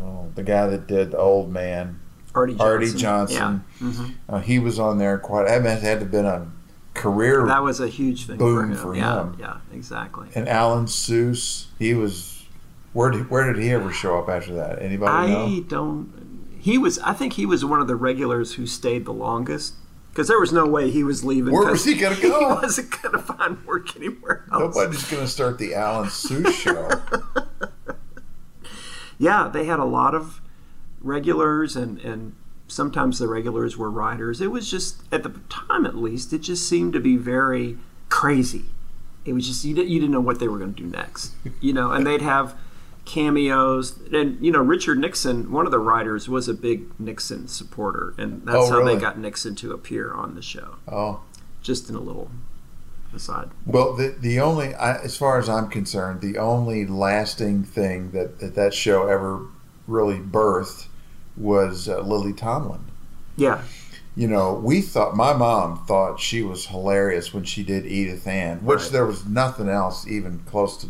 [0.01, 2.01] oh, the guy that did the old man
[2.35, 2.67] Arte Johnson.
[2.67, 3.87] Arte Johnson Yeah.
[3.89, 4.15] Mhm.
[4.29, 6.47] uh, he was on there quite I mean it had to have been a
[6.95, 8.77] career That was a huge thing Boom for him.
[8.79, 9.37] for yeah, him.
[9.39, 10.29] yeah, exactly.
[10.35, 12.45] and Alan Sues he was
[12.95, 16.49] where did, where did he ever show up after that anybody know I don't.
[16.59, 16.99] He was.
[17.01, 19.75] I think he was one of the regulars who stayed the longest
[20.17, 21.53] because there was no way he was leaving.
[21.53, 22.39] Where was he gonna go?
[22.39, 24.75] He wasn't going to find work anywhere else.
[24.75, 26.89] nobody's gonna start the Alan Sues show
[29.19, 30.41] Yeah, they had a lot of
[31.03, 32.35] regulars, and and
[32.67, 34.41] sometimes the regulars were writers.
[34.41, 37.77] It was just at the time, at least, it just seemed to be very
[38.09, 38.65] crazy.
[39.27, 41.33] It was just you didn't, you didn't know what they were going to do next,
[41.61, 41.91] you know.
[41.91, 42.57] And they'd have
[43.07, 48.15] cameos, and you know Richard Nixon, one of the writers, was a big Nixon supporter,
[48.19, 48.95] and that's Oh, how really?
[48.97, 50.77] they got Nixon to appear on the show.
[50.87, 51.21] oh
[51.63, 52.31] Just in a little
[53.15, 53.49] aside.
[53.65, 58.41] Well, the the only, I, as far as I'm concerned, the only lasting thing that
[58.41, 59.41] that, that show ever
[59.87, 60.87] really birthed
[61.37, 62.81] was uh, Lily Tomlin.
[63.37, 63.63] Yeah,
[64.17, 68.65] You know, we thought my mom thought she was hilarious when she did Edith Ann,
[68.65, 68.93] which Right.
[68.93, 70.87] there was nothing else even close to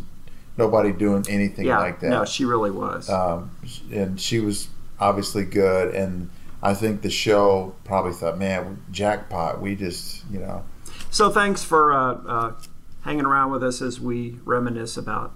[0.57, 1.79] nobody doing anything yeah.
[1.79, 2.09] like that.
[2.09, 3.09] No, she really was.
[3.09, 3.51] um,
[3.91, 4.67] and she was
[4.99, 6.29] obviously good, and
[6.61, 9.61] I think the show probably thought, man, jackpot.
[9.61, 10.63] We just, you know,
[11.11, 12.53] So thanks for uh, uh,
[13.01, 15.33] hanging around with us as we reminisce about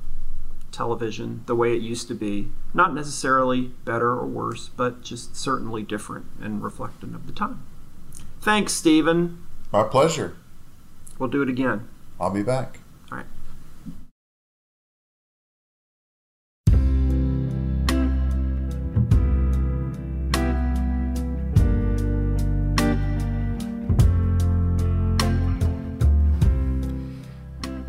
[0.71, 2.49] television the way it used to be.
[2.73, 7.63] Not necessarily better or worse, but just certainly different and reflective of the time.
[8.41, 9.45] Thanks, Stephen.
[9.71, 10.35] my pleasure.
[11.19, 11.87] We'll do it again.
[12.19, 12.80] I'll be back.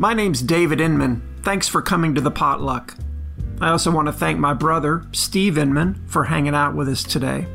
[0.03, 1.21] My name's David Inman.
[1.43, 2.93] Thanks for coming to the potluck.
[3.61, 7.47] I also want to thank my brother, Steve Inman, for hanging out with us today.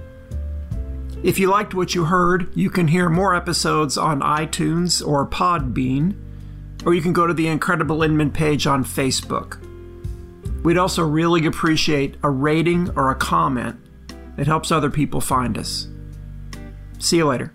[1.23, 6.17] If you liked what you heard, you can hear more episodes on iTunes or Podbean,
[6.87, 9.63] or you can go to the Incredible Inman page on Facebook.
[10.65, 13.79] We'd also really appreciate a rating or a comment.
[14.39, 15.87] It helps other people find us.
[16.99, 17.53] See you later.